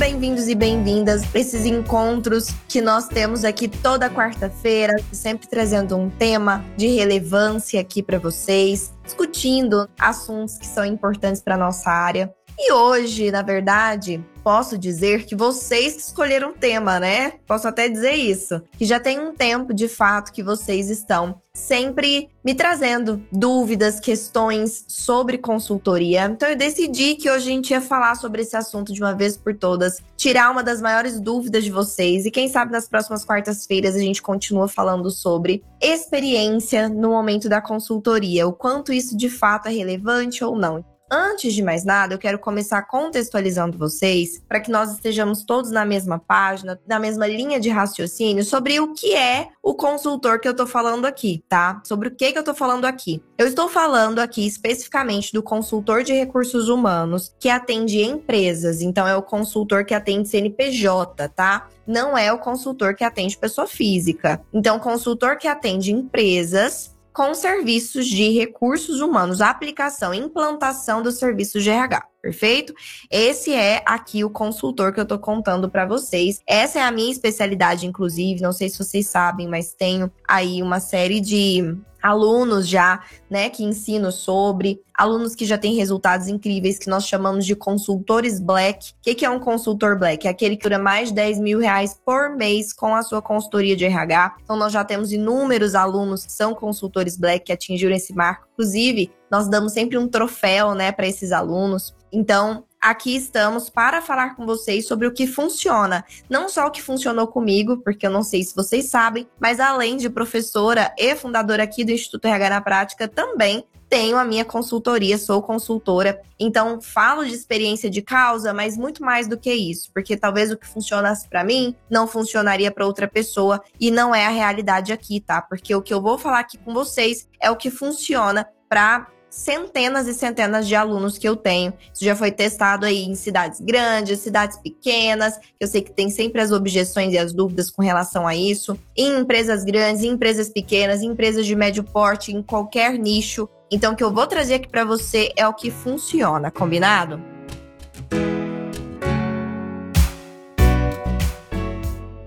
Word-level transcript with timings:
Bem-vindos 0.00 0.48
e 0.48 0.54
bem-vindas 0.54 1.26
para 1.26 1.40
esses 1.40 1.66
encontros 1.66 2.48
que 2.66 2.80
nós 2.80 3.06
temos 3.06 3.44
aqui 3.44 3.68
toda 3.68 4.08
quarta-feira, 4.08 4.96
sempre 5.12 5.46
trazendo 5.46 5.94
um 5.94 6.08
tema 6.08 6.64
de 6.74 6.86
relevância 6.86 7.78
aqui 7.78 8.02
para 8.02 8.18
vocês, 8.18 8.94
discutindo 9.04 9.86
assuntos 10.00 10.56
que 10.56 10.66
são 10.66 10.86
importantes 10.86 11.42
para 11.42 11.54
nossa 11.54 11.90
área. 11.90 12.34
E 12.62 12.72
hoje, 12.72 13.30
na 13.30 13.40
verdade, 13.40 14.22
posso 14.44 14.76
dizer 14.76 15.24
que 15.24 15.34
vocês 15.34 15.96
escolheram 15.96 16.50
o 16.50 16.52
tema, 16.52 17.00
né? 17.00 17.32
Posso 17.46 17.66
até 17.66 17.88
dizer 17.88 18.12
isso. 18.12 18.60
Que 18.76 18.84
já 18.84 19.00
tem 19.00 19.18
um 19.18 19.34
tempo, 19.34 19.72
de 19.72 19.88
fato, 19.88 20.30
que 20.30 20.42
vocês 20.42 20.90
estão 20.90 21.40
sempre 21.54 22.28
me 22.44 22.54
trazendo 22.54 23.24
dúvidas, 23.32 23.98
questões 23.98 24.84
sobre 24.88 25.38
consultoria. 25.38 26.26
Então 26.26 26.50
eu 26.50 26.56
decidi 26.56 27.14
que 27.14 27.30
hoje 27.30 27.48
a 27.48 27.52
gente 27.52 27.70
ia 27.70 27.80
falar 27.80 28.14
sobre 28.14 28.42
esse 28.42 28.54
assunto 28.54 28.92
de 28.92 29.00
uma 29.00 29.14
vez 29.14 29.38
por 29.38 29.56
todas, 29.56 29.98
tirar 30.14 30.50
uma 30.50 30.62
das 30.62 30.82
maiores 30.82 31.18
dúvidas 31.18 31.64
de 31.64 31.70
vocês 31.70 32.26
e 32.26 32.30
quem 32.30 32.46
sabe 32.46 32.72
nas 32.72 32.88
próximas 32.88 33.24
quartas-feiras 33.24 33.96
a 33.96 34.00
gente 34.00 34.20
continua 34.20 34.68
falando 34.68 35.10
sobre 35.10 35.64
experiência 35.80 36.90
no 36.90 37.10
momento 37.10 37.48
da 37.48 37.60
consultoria, 37.60 38.46
o 38.46 38.52
quanto 38.52 38.92
isso 38.92 39.16
de 39.16 39.30
fato 39.30 39.68
é 39.68 39.72
relevante 39.72 40.44
ou 40.44 40.54
não. 40.54 40.84
Antes 41.10 41.54
de 41.54 41.62
mais 41.62 41.84
nada, 41.84 42.14
eu 42.14 42.18
quero 42.18 42.38
começar 42.38 42.82
contextualizando 42.82 43.76
vocês 43.76 44.40
para 44.48 44.60
que 44.60 44.70
nós 44.70 44.92
estejamos 44.92 45.42
todos 45.42 45.72
na 45.72 45.84
mesma 45.84 46.20
página, 46.20 46.80
na 46.86 47.00
mesma 47.00 47.26
linha 47.26 47.58
de 47.58 47.68
raciocínio 47.68 48.44
sobre 48.44 48.78
o 48.78 48.94
que 48.94 49.12
é 49.16 49.48
o 49.60 49.74
consultor 49.74 50.38
que 50.38 50.46
eu 50.46 50.52
estou 50.52 50.68
falando 50.68 51.06
aqui, 51.06 51.42
tá? 51.48 51.82
Sobre 51.84 52.08
o 52.08 52.10
que, 52.14 52.30
que 52.30 52.38
eu 52.38 52.42
estou 52.42 52.54
falando 52.54 52.84
aqui. 52.84 53.20
Eu 53.36 53.48
estou 53.48 53.68
falando 53.68 54.20
aqui 54.20 54.46
especificamente 54.46 55.32
do 55.32 55.42
consultor 55.42 56.04
de 56.04 56.12
recursos 56.12 56.68
humanos 56.68 57.34
que 57.40 57.48
atende 57.48 58.00
empresas, 58.02 58.80
então 58.80 59.08
é 59.08 59.16
o 59.16 59.22
consultor 59.22 59.84
que 59.84 59.94
atende 59.94 60.28
CNPJ, 60.28 61.28
tá? 61.30 61.66
Não 61.84 62.16
é 62.16 62.32
o 62.32 62.38
consultor 62.38 62.94
que 62.94 63.02
atende 63.02 63.36
pessoa 63.36 63.66
física. 63.66 64.40
Então, 64.52 64.78
consultor 64.78 65.36
que 65.36 65.48
atende 65.48 65.92
empresas 65.92 66.94
com 67.20 67.34
serviços 67.34 68.06
de 68.06 68.30
recursos 68.30 69.02
humanos, 69.02 69.42
aplicação 69.42 70.14
e 70.14 70.16
implantação 70.16 71.02
dos 71.02 71.18
serviços 71.18 71.62
de 71.62 71.68
RH. 71.68 72.09
Perfeito? 72.20 72.74
Esse 73.10 73.52
é 73.54 73.82
aqui 73.86 74.22
o 74.24 74.30
consultor 74.30 74.92
que 74.92 75.00
eu 75.00 75.06
tô 75.06 75.18
contando 75.18 75.70
para 75.70 75.86
vocês. 75.86 76.40
Essa 76.46 76.80
é 76.80 76.82
a 76.82 76.90
minha 76.90 77.10
especialidade, 77.10 77.86
inclusive. 77.86 78.42
Não 78.42 78.52
sei 78.52 78.68
se 78.68 78.78
vocês 78.78 79.06
sabem, 79.06 79.48
mas 79.48 79.72
tenho 79.72 80.10
aí 80.28 80.62
uma 80.62 80.80
série 80.80 81.20
de 81.20 81.78
alunos 82.02 82.66
já, 82.66 83.00
né, 83.28 83.50
que 83.50 83.62
ensino 83.62 84.10
sobre, 84.10 84.80
alunos 84.94 85.34
que 85.34 85.44
já 85.44 85.58
têm 85.58 85.74
resultados 85.74 86.28
incríveis, 86.28 86.78
que 86.78 86.88
nós 86.88 87.06
chamamos 87.06 87.44
de 87.44 87.54
consultores 87.54 88.40
black. 88.40 88.92
O 88.92 88.94
que, 89.02 89.14
que, 89.14 89.24
é 89.24 89.30
um 89.30 89.38
consultor 89.38 89.98
black? 89.98 90.26
É 90.26 90.30
aquele 90.30 90.56
que 90.56 90.62
dura 90.62 90.78
mais 90.78 91.08
de 91.08 91.14
10 91.14 91.40
mil 91.40 91.58
reais 91.58 91.98
por 92.04 92.36
mês 92.36 92.72
com 92.72 92.94
a 92.94 93.02
sua 93.02 93.20
consultoria 93.20 93.76
de 93.76 93.84
RH. 93.84 94.36
Então, 94.42 94.56
nós 94.56 94.72
já 94.72 94.84
temos 94.84 95.12
inúmeros 95.12 95.74
alunos 95.74 96.24
que 96.24 96.32
são 96.32 96.54
consultores 96.54 97.16
black 97.16 97.46
que 97.46 97.52
atingiram 97.52 97.94
esse 97.94 98.14
marco. 98.14 98.46
Inclusive, 98.52 99.10
nós 99.30 99.48
damos 99.48 99.72
sempre 99.72 99.96
um 99.96 100.08
troféu, 100.08 100.74
né, 100.74 100.90
para 100.92 101.06
esses 101.06 101.32
alunos. 101.32 101.94
Então, 102.12 102.64
aqui 102.80 103.14
estamos 103.14 103.68
para 103.68 104.02
falar 104.02 104.34
com 104.34 104.44
vocês 104.44 104.86
sobre 104.86 105.06
o 105.06 105.12
que 105.12 105.26
funciona. 105.26 106.04
Não 106.28 106.48
só 106.48 106.66
o 106.66 106.70
que 106.70 106.82
funcionou 106.82 107.28
comigo, 107.28 107.78
porque 107.78 108.06
eu 108.06 108.10
não 108.10 108.22
sei 108.22 108.42
se 108.42 108.54
vocês 108.54 108.86
sabem, 108.86 109.28
mas 109.38 109.60
além 109.60 109.96
de 109.96 110.10
professora 110.10 110.92
e 110.98 111.14
fundadora 111.14 111.62
aqui 111.62 111.84
do 111.84 111.92
Instituto 111.92 112.24
RH 112.24 112.50
na 112.50 112.60
Prática, 112.60 113.06
também 113.06 113.64
tenho 113.88 114.16
a 114.16 114.24
minha 114.24 114.44
consultoria, 114.44 115.18
sou 115.18 115.42
consultora. 115.42 116.22
Então, 116.38 116.80
falo 116.80 117.26
de 117.26 117.34
experiência 117.34 117.90
de 117.90 118.00
causa, 118.00 118.54
mas 118.54 118.78
muito 118.78 119.04
mais 119.04 119.26
do 119.26 119.36
que 119.36 119.52
isso, 119.52 119.90
porque 119.92 120.16
talvez 120.16 120.52
o 120.52 120.56
que 120.56 120.66
funcionasse 120.66 121.28
para 121.28 121.42
mim 121.42 121.74
não 121.90 122.06
funcionaria 122.06 122.70
para 122.70 122.86
outra 122.86 123.08
pessoa 123.08 123.60
e 123.80 123.90
não 123.90 124.14
é 124.14 124.26
a 124.26 124.30
realidade 124.30 124.92
aqui, 124.92 125.20
tá? 125.20 125.42
Porque 125.42 125.74
o 125.74 125.82
que 125.82 125.92
eu 125.92 126.00
vou 126.00 126.16
falar 126.16 126.38
aqui 126.38 126.56
com 126.56 126.72
vocês 126.72 127.28
é 127.40 127.50
o 127.50 127.56
que 127.56 127.68
funciona 127.68 128.48
para 128.68 129.08
centenas 129.30 130.08
e 130.08 130.12
centenas 130.12 130.66
de 130.66 130.74
alunos 130.74 131.16
que 131.16 131.26
eu 131.26 131.36
tenho. 131.36 131.72
Isso 131.94 132.04
já 132.04 132.16
foi 132.16 132.32
testado 132.32 132.84
aí 132.84 133.04
em 133.04 133.14
cidades 133.14 133.60
grandes, 133.60 134.18
cidades 134.18 134.58
pequenas, 134.58 135.38
que 135.38 135.54
eu 135.60 135.68
sei 135.68 135.80
que 135.80 135.92
tem 135.92 136.10
sempre 136.10 136.40
as 136.40 136.50
objeções 136.50 137.14
e 137.14 137.18
as 137.18 137.32
dúvidas 137.32 137.70
com 137.70 137.80
relação 137.80 138.26
a 138.26 138.34
isso, 138.34 138.76
em 138.96 139.20
empresas 139.20 139.62
grandes, 139.62 140.02
em 140.02 140.08
empresas 140.08 140.48
pequenas, 140.48 141.00
em 141.00 141.06
empresas 141.06 141.46
de 141.46 141.54
médio 141.54 141.84
porte, 141.84 142.32
em 142.32 142.42
qualquer 142.42 142.98
nicho. 142.98 143.48
Então, 143.70 143.92
o 143.92 143.96
que 143.96 144.02
eu 144.02 144.12
vou 144.12 144.26
trazer 144.26 144.54
aqui 144.54 144.68
para 144.68 144.84
você 144.84 145.32
é 145.36 145.46
o 145.46 145.54
que 145.54 145.70
funciona, 145.70 146.50
combinado? 146.50 147.22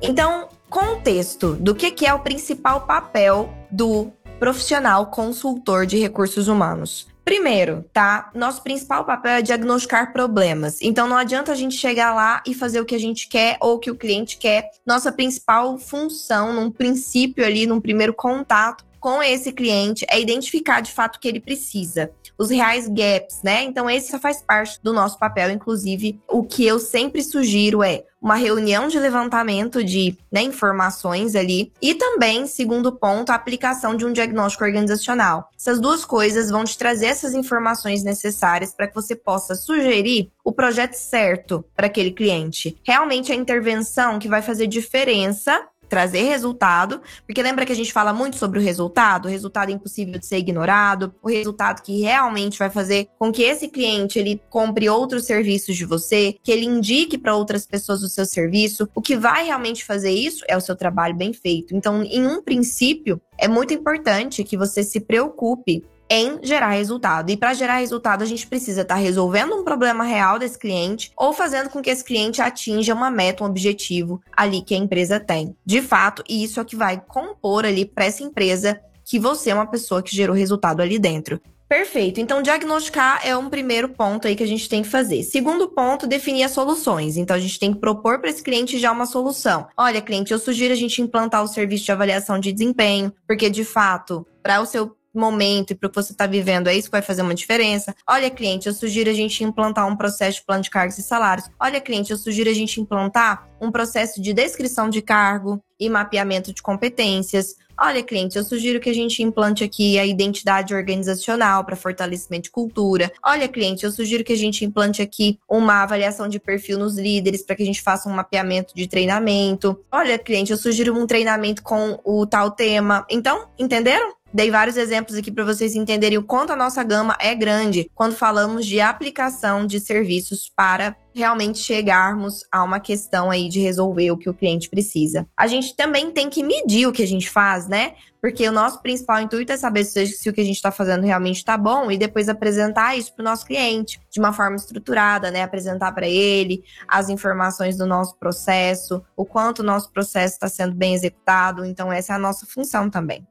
Então, 0.01 0.47
contexto 0.69 1.53
do 1.53 1.75
que, 1.75 1.91
que 1.91 2.05
é 2.05 2.13
o 2.13 2.19
principal 2.19 2.81
papel 2.81 3.53
do 3.69 4.11
profissional 4.43 5.05
consultor 5.05 5.85
de 5.85 5.97
recursos 5.97 6.49
humanos. 6.49 7.07
Primeiro, 7.23 7.85
tá? 7.93 8.29
Nosso 8.35 8.61
principal 8.61 9.05
papel 9.05 9.31
é 9.31 9.41
diagnosticar 9.41 10.11
problemas. 10.11 10.81
Então 10.81 11.07
não 11.07 11.15
adianta 11.15 11.53
a 11.53 11.55
gente 11.55 11.77
chegar 11.77 12.13
lá 12.13 12.43
e 12.45 12.53
fazer 12.53 12.81
o 12.81 12.85
que 12.85 12.93
a 12.93 12.99
gente 12.99 13.29
quer 13.29 13.55
ou 13.61 13.75
o 13.75 13.79
que 13.79 13.89
o 13.89 13.95
cliente 13.95 14.37
quer. 14.37 14.69
Nossa 14.85 15.13
principal 15.13 15.77
função, 15.77 16.51
num 16.51 16.69
princípio 16.69 17.45
ali, 17.45 17.65
num 17.65 17.79
primeiro 17.79 18.13
contato 18.13 18.83
com 18.99 19.23
esse 19.23 19.53
cliente, 19.53 20.05
é 20.09 20.19
identificar 20.19 20.81
de 20.81 20.91
fato 20.91 21.15
o 21.15 21.19
que 21.21 21.27
ele 21.29 21.39
precisa 21.39 22.11
os 22.37 22.49
reais 22.49 22.87
gaps, 22.87 23.41
né? 23.43 23.63
Então, 23.63 23.89
esse 23.89 24.17
faz 24.19 24.41
parte 24.41 24.79
do 24.81 24.93
nosso 24.93 25.17
papel. 25.17 25.51
Inclusive, 25.51 26.19
o 26.27 26.43
que 26.43 26.65
eu 26.65 26.79
sempre 26.79 27.21
sugiro 27.23 27.83
é 27.83 28.03
uma 28.23 28.35
reunião 28.35 28.87
de 28.87 28.97
levantamento 28.97 29.83
de 29.83 30.17
né, 30.31 30.41
informações 30.41 31.35
ali 31.35 31.73
e 31.81 31.93
também, 31.93 32.47
segundo 32.47 32.93
ponto, 32.93 33.31
a 33.31 33.35
aplicação 33.35 33.97
de 33.97 34.05
um 34.05 34.13
diagnóstico 34.13 34.63
organizacional. 34.63 35.49
Essas 35.59 35.77
duas 35.77 36.05
coisas 36.05 36.49
vão 36.49 36.63
te 36.63 36.77
trazer 36.77 37.07
essas 37.07 37.33
informações 37.33 38.01
necessárias 38.01 38.73
para 38.73 38.87
que 38.87 38.95
você 38.95 39.13
possa 39.13 39.55
sugerir 39.55 40.31
o 40.41 40.53
projeto 40.53 40.93
certo 40.93 41.65
para 41.75 41.87
aquele 41.87 42.11
cliente. 42.11 42.77
Realmente 42.83 43.31
a 43.33 43.35
intervenção 43.35 44.17
que 44.17 44.29
vai 44.29 44.41
fazer 44.41 44.67
diferença 44.67 45.67
trazer 45.93 46.23
resultado, 46.23 47.03
porque 47.23 47.43
lembra 47.43 47.67
que 47.67 47.71
a 47.71 47.75
gente 47.75 47.93
fala 47.93 48.11
muito 48.11 48.35
sobre 48.35 48.57
o 48.57 48.61
resultado, 48.63 49.27
o 49.27 49.29
resultado 49.29 49.71
impossível 49.71 50.17
de 50.17 50.25
ser 50.25 50.39
ignorado, 50.39 51.13
o 51.21 51.29
resultado 51.29 51.83
que 51.83 52.01
realmente 52.01 52.57
vai 52.57 52.71
fazer 52.71 53.09
com 53.19 53.31
que 53.31 53.43
esse 53.43 53.67
cliente 53.67 54.17
ele 54.17 54.41
compre 54.49 54.89
outros 54.89 55.25
serviços 55.25 55.75
de 55.75 55.85
você, 55.85 56.35
que 56.41 56.51
ele 56.51 56.65
indique 56.65 57.15
para 57.15 57.35
outras 57.35 57.67
pessoas 57.67 58.01
o 58.01 58.09
seu 58.09 58.25
serviço. 58.25 58.89
O 58.95 59.03
que 59.03 59.15
vai 59.15 59.45
realmente 59.45 59.85
fazer 59.85 60.09
isso 60.09 60.43
é 60.47 60.57
o 60.57 60.61
seu 60.61 60.75
trabalho 60.75 61.13
bem 61.13 61.31
feito. 61.31 61.75
Então, 61.75 62.01
em 62.01 62.25
um 62.25 62.41
princípio, 62.41 63.21
é 63.37 63.47
muito 63.47 63.71
importante 63.71 64.43
que 64.43 64.57
você 64.57 64.83
se 64.83 64.99
preocupe 64.99 65.83
em 66.13 66.37
gerar 66.43 66.69
resultado. 66.69 67.31
E 67.31 67.35
para 67.35 67.55
gerar 67.55 67.77
resultado, 67.77 68.21
a 68.21 68.27
gente 68.27 68.45
precisa 68.45 68.83
estar 68.83 68.93
tá 68.93 69.01
resolvendo 69.01 69.55
um 69.55 69.63
problema 69.63 70.03
real 70.03 70.37
desse 70.37 70.59
cliente 70.59 71.11
ou 71.17 71.33
fazendo 71.33 71.71
com 71.71 71.81
que 71.81 71.89
esse 71.89 72.03
cliente 72.03 72.39
atinja 72.39 72.93
uma 72.93 73.09
meta, 73.09 73.43
um 73.43 73.47
objetivo 73.47 74.21
ali 74.37 74.61
que 74.61 74.75
a 74.75 74.77
empresa 74.77 75.19
tem. 75.19 75.57
De 75.65 75.81
fato, 75.81 76.23
e 76.29 76.43
isso 76.43 76.59
é 76.59 76.61
o 76.63 76.65
que 76.65 76.75
vai 76.75 77.01
compor 77.01 77.65
ali 77.65 77.83
para 77.83 78.05
essa 78.05 78.21
empresa 78.21 78.79
que 79.03 79.17
você 79.17 79.49
é 79.49 79.55
uma 79.55 79.65
pessoa 79.65 80.03
que 80.03 80.15
gerou 80.15 80.35
resultado 80.35 80.81
ali 80.81 80.99
dentro. 80.99 81.41
Perfeito. 81.67 82.21
Então, 82.21 82.43
diagnosticar 82.43 83.21
é 83.25 83.35
um 83.35 83.49
primeiro 83.49 83.89
ponto 83.89 84.27
aí 84.27 84.35
que 84.35 84.43
a 84.43 84.47
gente 84.47 84.69
tem 84.69 84.83
que 84.83 84.89
fazer. 84.89 85.23
Segundo 85.23 85.67
ponto, 85.69 86.05
definir 86.05 86.43
as 86.43 86.51
soluções. 86.51 87.17
Então, 87.17 87.35
a 87.35 87.39
gente 87.39 87.57
tem 87.57 87.73
que 87.73 87.79
propor 87.79 88.19
para 88.19 88.29
esse 88.29 88.43
cliente 88.43 88.77
já 88.77 88.91
uma 88.91 89.07
solução. 89.07 89.67
Olha, 89.75 89.99
cliente, 89.99 90.31
eu 90.31 90.37
sugiro 90.37 90.71
a 90.71 90.77
gente 90.77 91.01
implantar 91.01 91.43
o 91.43 91.47
serviço 91.47 91.85
de 91.85 91.91
avaliação 91.91 92.37
de 92.37 92.53
desempenho, 92.53 93.11
porque 93.27 93.49
de 93.49 93.65
fato, 93.65 94.23
para 94.43 94.61
o 94.61 94.67
seu 94.67 94.95
momento 95.17 95.71
e 95.71 95.75
para 95.75 95.87
o 95.87 95.89
que 95.89 95.95
você 95.95 96.11
está 96.11 96.25
vivendo, 96.25 96.67
é 96.67 96.75
isso 96.75 96.87
que 96.87 96.91
vai 96.91 97.01
fazer 97.01 97.21
uma 97.21 97.35
diferença. 97.35 97.95
Olha, 98.07 98.29
cliente, 98.29 98.67
eu 98.67 98.73
sugiro 98.73 99.09
a 99.09 99.13
gente 99.13 99.43
implantar 99.43 99.87
um 99.87 99.95
processo 99.95 100.39
de 100.39 100.45
plano 100.45 100.63
de 100.63 100.69
cargos 100.69 100.97
e 100.97 101.03
salários. 101.03 101.49
Olha, 101.59 101.79
cliente, 101.81 102.11
eu 102.11 102.17
sugiro 102.17 102.49
a 102.49 102.53
gente 102.53 102.79
implantar 102.79 103.47
um 103.61 103.71
processo 103.71 104.21
de 104.21 104.33
descrição 104.33 104.89
de 104.89 105.01
cargo 105.01 105.61
e 105.79 105.89
mapeamento 105.89 106.53
de 106.53 106.61
competências. 106.61 107.55
Olha, 107.79 108.03
cliente, 108.03 108.37
eu 108.37 108.43
sugiro 108.43 108.79
que 108.79 108.89
a 108.89 108.93
gente 108.93 109.23
implante 109.23 109.63
aqui 109.63 109.97
a 109.97 110.05
identidade 110.05 110.75
organizacional 110.75 111.65
para 111.65 111.75
fortalecimento 111.75 112.43
de 112.43 112.51
cultura. 112.51 113.11
Olha, 113.25 113.47
cliente, 113.47 113.83
eu 113.83 113.91
sugiro 113.91 114.23
que 114.23 114.33
a 114.33 114.37
gente 114.37 114.63
implante 114.63 115.01
aqui 115.01 115.39
uma 115.49 115.81
avaliação 115.81 116.27
de 116.27 116.39
perfil 116.39 116.77
nos 116.77 116.97
líderes 116.97 117.43
para 117.43 117.55
que 117.55 117.63
a 117.63 117.65
gente 117.65 117.81
faça 117.81 118.07
um 118.07 118.13
mapeamento 118.13 118.75
de 118.75 118.87
treinamento. 118.87 119.79
Olha, 119.91 120.19
cliente, 120.19 120.51
eu 120.51 120.57
sugiro 120.57 120.95
um 120.95 121.07
treinamento 121.07 121.63
com 121.63 121.99
o 122.03 122.25
tal 122.27 122.51
tema. 122.51 123.05
Então, 123.09 123.49
entenderam? 123.57 124.13
Dei 124.33 124.49
vários 124.49 124.77
exemplos 124.77 125.15
aqui 125.15 125.31
para 125.31 125.45
vocês 125.45 125.75
entenderem 125.75 126.17
o 126.17 126.23
quanto 126.23 126.51
a 126.51 126.55
nossa 126.55 126.83
gama 126.83 127.15
é 127.19 127.35
grande 127.35 127.91
quando 127.93 128.15
falamos 128.15 128.65
de 128.65 128.81
aplicação 128.81 129.67
de 129.67 129.79
serviços 129.79 130.51
para 130.55 130.95
realmente 131.13 131.59
chegarmos 131.59 132.43
a 132.51 132.63
uma 132.63 132.79
questão 132.79 133.29
aí 133.29 133.47
de 133.47 133.59
resolver 133.59 134.09
o 134.09 134.17
que 134.17 134.27
o 134.27 134.33
cliente 134.33 134.71
precisa. 134.71 135.27
A 135.37 135.45
gente 135.45 135.75
também 135.75 136.09
tem 136.09 136.31
que 136.31 136.41
medir 136.41 136.87
o 136.87 136.91
que 136.91 137.03
a 137.03 137.07
gente 137.07 137.29
faz, 137.29 137.67
né? 137.67 137.93
Porque 138.19 138.49
o 138.49 138.51
nosso 138.51 138.81
principal 138.81 139.21
intuito 139.21 139.51
é 139.51 139.57
saber 139.57 139.83
se, 139.83 140.27
o 140.27 140.33
que 140.33 140.41
a 140.41 140.45
gente 140.45 140.55
está 140.55 140.71
fazendo 140.71 141.05
realmente 141.05 141.37
está 141.37 141.55
bom 141.55 141.91
e 141.91 141.97
depois 141.97 142.27
apresentar 142.27 142.97
isso 142.97 143.13
para 143.13 143.21
o 143.21 143.25
nosso 143.25 143.45
cliente 143.45 144.01
de 144.09 144.19
uma 144.19 144.33
forma 144.33 144.55
estruturada, 144.55 145.29
né? 145.29 145.43
Apresentar 145.43 145.91
para 145.91 146.07
ele 146.07 146.63
as 146.87 147.07
informações 147.07 147.77
do 147.77 147.85
nosso 147.85 148.17
processo, 148.17 149.03
o 149.15 149.25
quanto 149.25 149.59
o 149.59 149.63
nosso 149.63 149.91
processo 149.91 150.33
está 150.33 150.49
sendo 150.49 150.73
bem 150.73 150.95
executado. 150.95 151.63
Então, 151.63 151.93
essa 151.93 152.13
é 152.13 152.15
a 152.15 152.19
nossa 152.19 152.47
função 152.47 152.89
também. 152.89 153.27